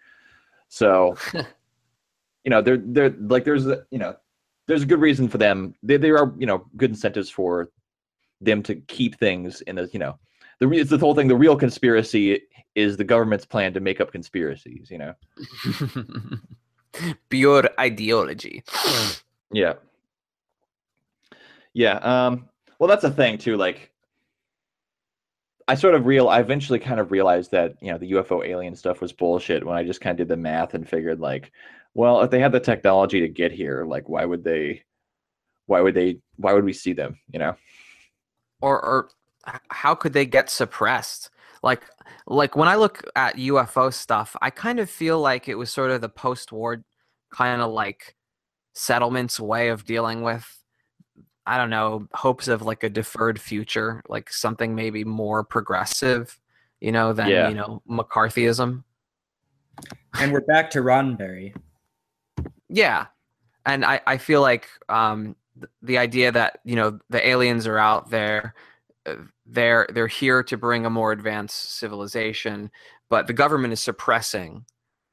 [0.69, 1.17] So,
[2.45, 4.17] you know, there there like there's a, you know,
[4.67, 5.75] there's a good reason for them.
[5.83, 7.71] There there are, you know, good incentives for
[8.45, 10.19] them to keep things in the, you know,
[10.61, 12.43] the it's the whole thing the real conspiracy
[12.75, 15.15] is the government's plan to make up conspiracies, you know.
[17.29, 18.63] Pure ideology.
[19.53, 19.75] Yeah.
[21.73, 21.97] Yeah.
[21.97, 23.57] Um, well, that's a thing too.
[23.57, 23.91] Like,
[25.67, 26.29] I sort of real.
[26.29, 29.77] I eventually kind of realized that you know the UFO alien stuff was bullshit when
[29.77, 31.53] I just kind of did the math and figured like,
[31.95, 34.83] well, if they had the technology to get here, like, why would they?
[35.67, 36.19] Why would they?
[36.37, 37.19] Why would we see them?
[37.33, 37.57] You know?
[38.61, 39.09] Or or
[39.71, 41.31] how could they get suppressed
[41.63, 41.83] like
[42.27, 45.91] like when i look at ufo stuff i kind of feel like it was sort
[45.91, 46.83] of the post-war
[47.31, 48.15] kind of like
[48.73, 50.47] settlements way of dealing with
[51.47, 56.39] i don't know hopes of like a deferred future like something maybe more progressive
[56.81, 57.49] you know than Yeah.
[57.49, 58.83] you know mccarthyism
[60.21, 61.53] and we're back to Roddenberry.
[62.69, 63.07] Yeah,
[63.67, 65.37] and I I feel like um th-
[65.83, 68.55] the idea that you know the aliens are out there,
[69.07, 69.15] uh,
[69.47, 72.71] they're they're here to bring a more advanced civilization,
[73.09, 74.65] but the government is suppressing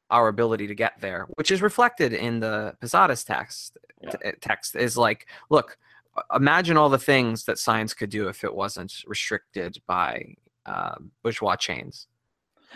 [0.09, 3.77] our ability to get there, which is reflected in the Posadas text.
[4.01, 4.31] Yeah.
[4.41, 5.77] text is like, look,
[6.33, 10.35] imagine all the things that science could do if it wasn't restricted by
[10.65, 12.07] uh, bourgeois chains.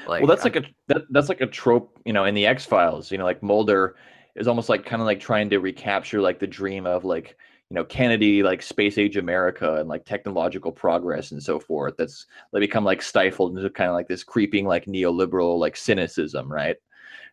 [0.07, 2.65] Like, well, that's like a that, that's like a trope, you know, in the X
[2.65, 3.11] Files.
[3.11, 3.95] You know, like Mulder
[4.35, 7.37] is almost like kind of like trying to recapture like the dream of like
[7.69, 11.95] you know Kennedy, like space age America and like technological progress and so forth.
[11.97, 16.51] That's they become like stifled into kind of like this creeping like neoliberal like cynicism,
[16.51, 16.77] right?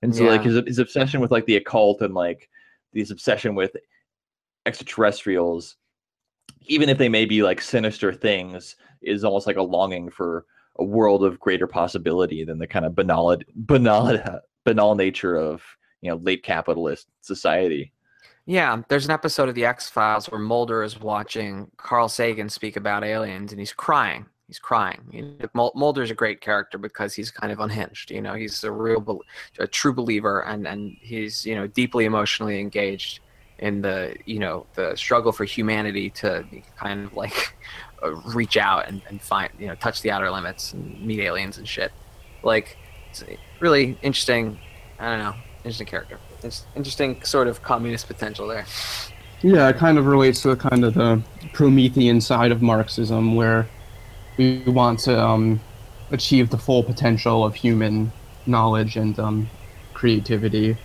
[0.03, 2.49] And so like his his obsession with like the occult and like
[2.93, 3.77] his obsession with
[4.67, 5.77] extraterrestrials,
[6.63, 10.85] even if they may be like sinister things, is almost like a longing for a
[10.85, 14.19] world of greater possibility than the kind of banal banal
[14.65, 15.63] banal nature of
[16.01, 17.92] you know late capitalist society.
[18.47, 22.77] Yeah, there's an episode of the X Files where Mulder is watching Carl Sagan speak
[22.77, 24.27] about aliens, and he's crying.
[24.49, 25.01] He's crying.
[25.11, 28.11] You know, Mulder's a great character because he's kind of unhinged.
[28.11, 29.21] You know, he's a real,
[29.59, 33.21] a true believer, and and he's you know deeply emotionally engaged
[33.61, 36.45] in the you know the struggle for humanity to
[36.77, 37.57] kind of like
[38.03, 41.59] uh, reach out and, and find you know touch the outer limits and meet aliens
[41.59, 41.93] and shit.
[42.43, 42.77] Like,
[43.61, 44.59] really interesting.
[44.99, 46.19] I don't know, interesting character.
[46.45, 48.67] It's interesting sort of communist potential there.
[49.43, 51.23] Yeah, it kind of relates to kind of the
[51.53, 53.69] Promethean side of Marxism, where
[54.37, 55.61] we want to um,
[56.11, 58.13] achieve the full potential of human
[58.47, 59.51] knowledge and um,
[59.95, 60.77] creativity.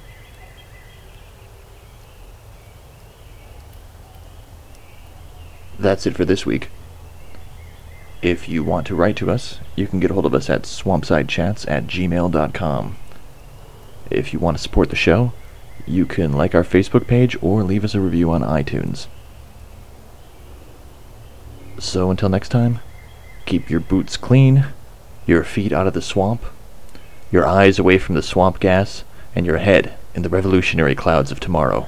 [5.80, 6.70] That's it for this week.
[8.22, 10.64] If you want to write to us, you can get a hold of us at
[10.64, 12.98] swampsidechats at gmail.com.
[14.10, 15.34] If you want to support the show,
[15.88, 19.08] you can like our Facebook page or leave us a review on iTunes.
[21.80, 22.80] So until next time,
[23.46, 24.66] keep your boots clean,
[25.26, 26.42] your feet out of the swamp,
[27.32, 29.04] your eyes away from the swamp gas,
[29.36, 31.88] and your head in the revolutionary clouds of tomorrow.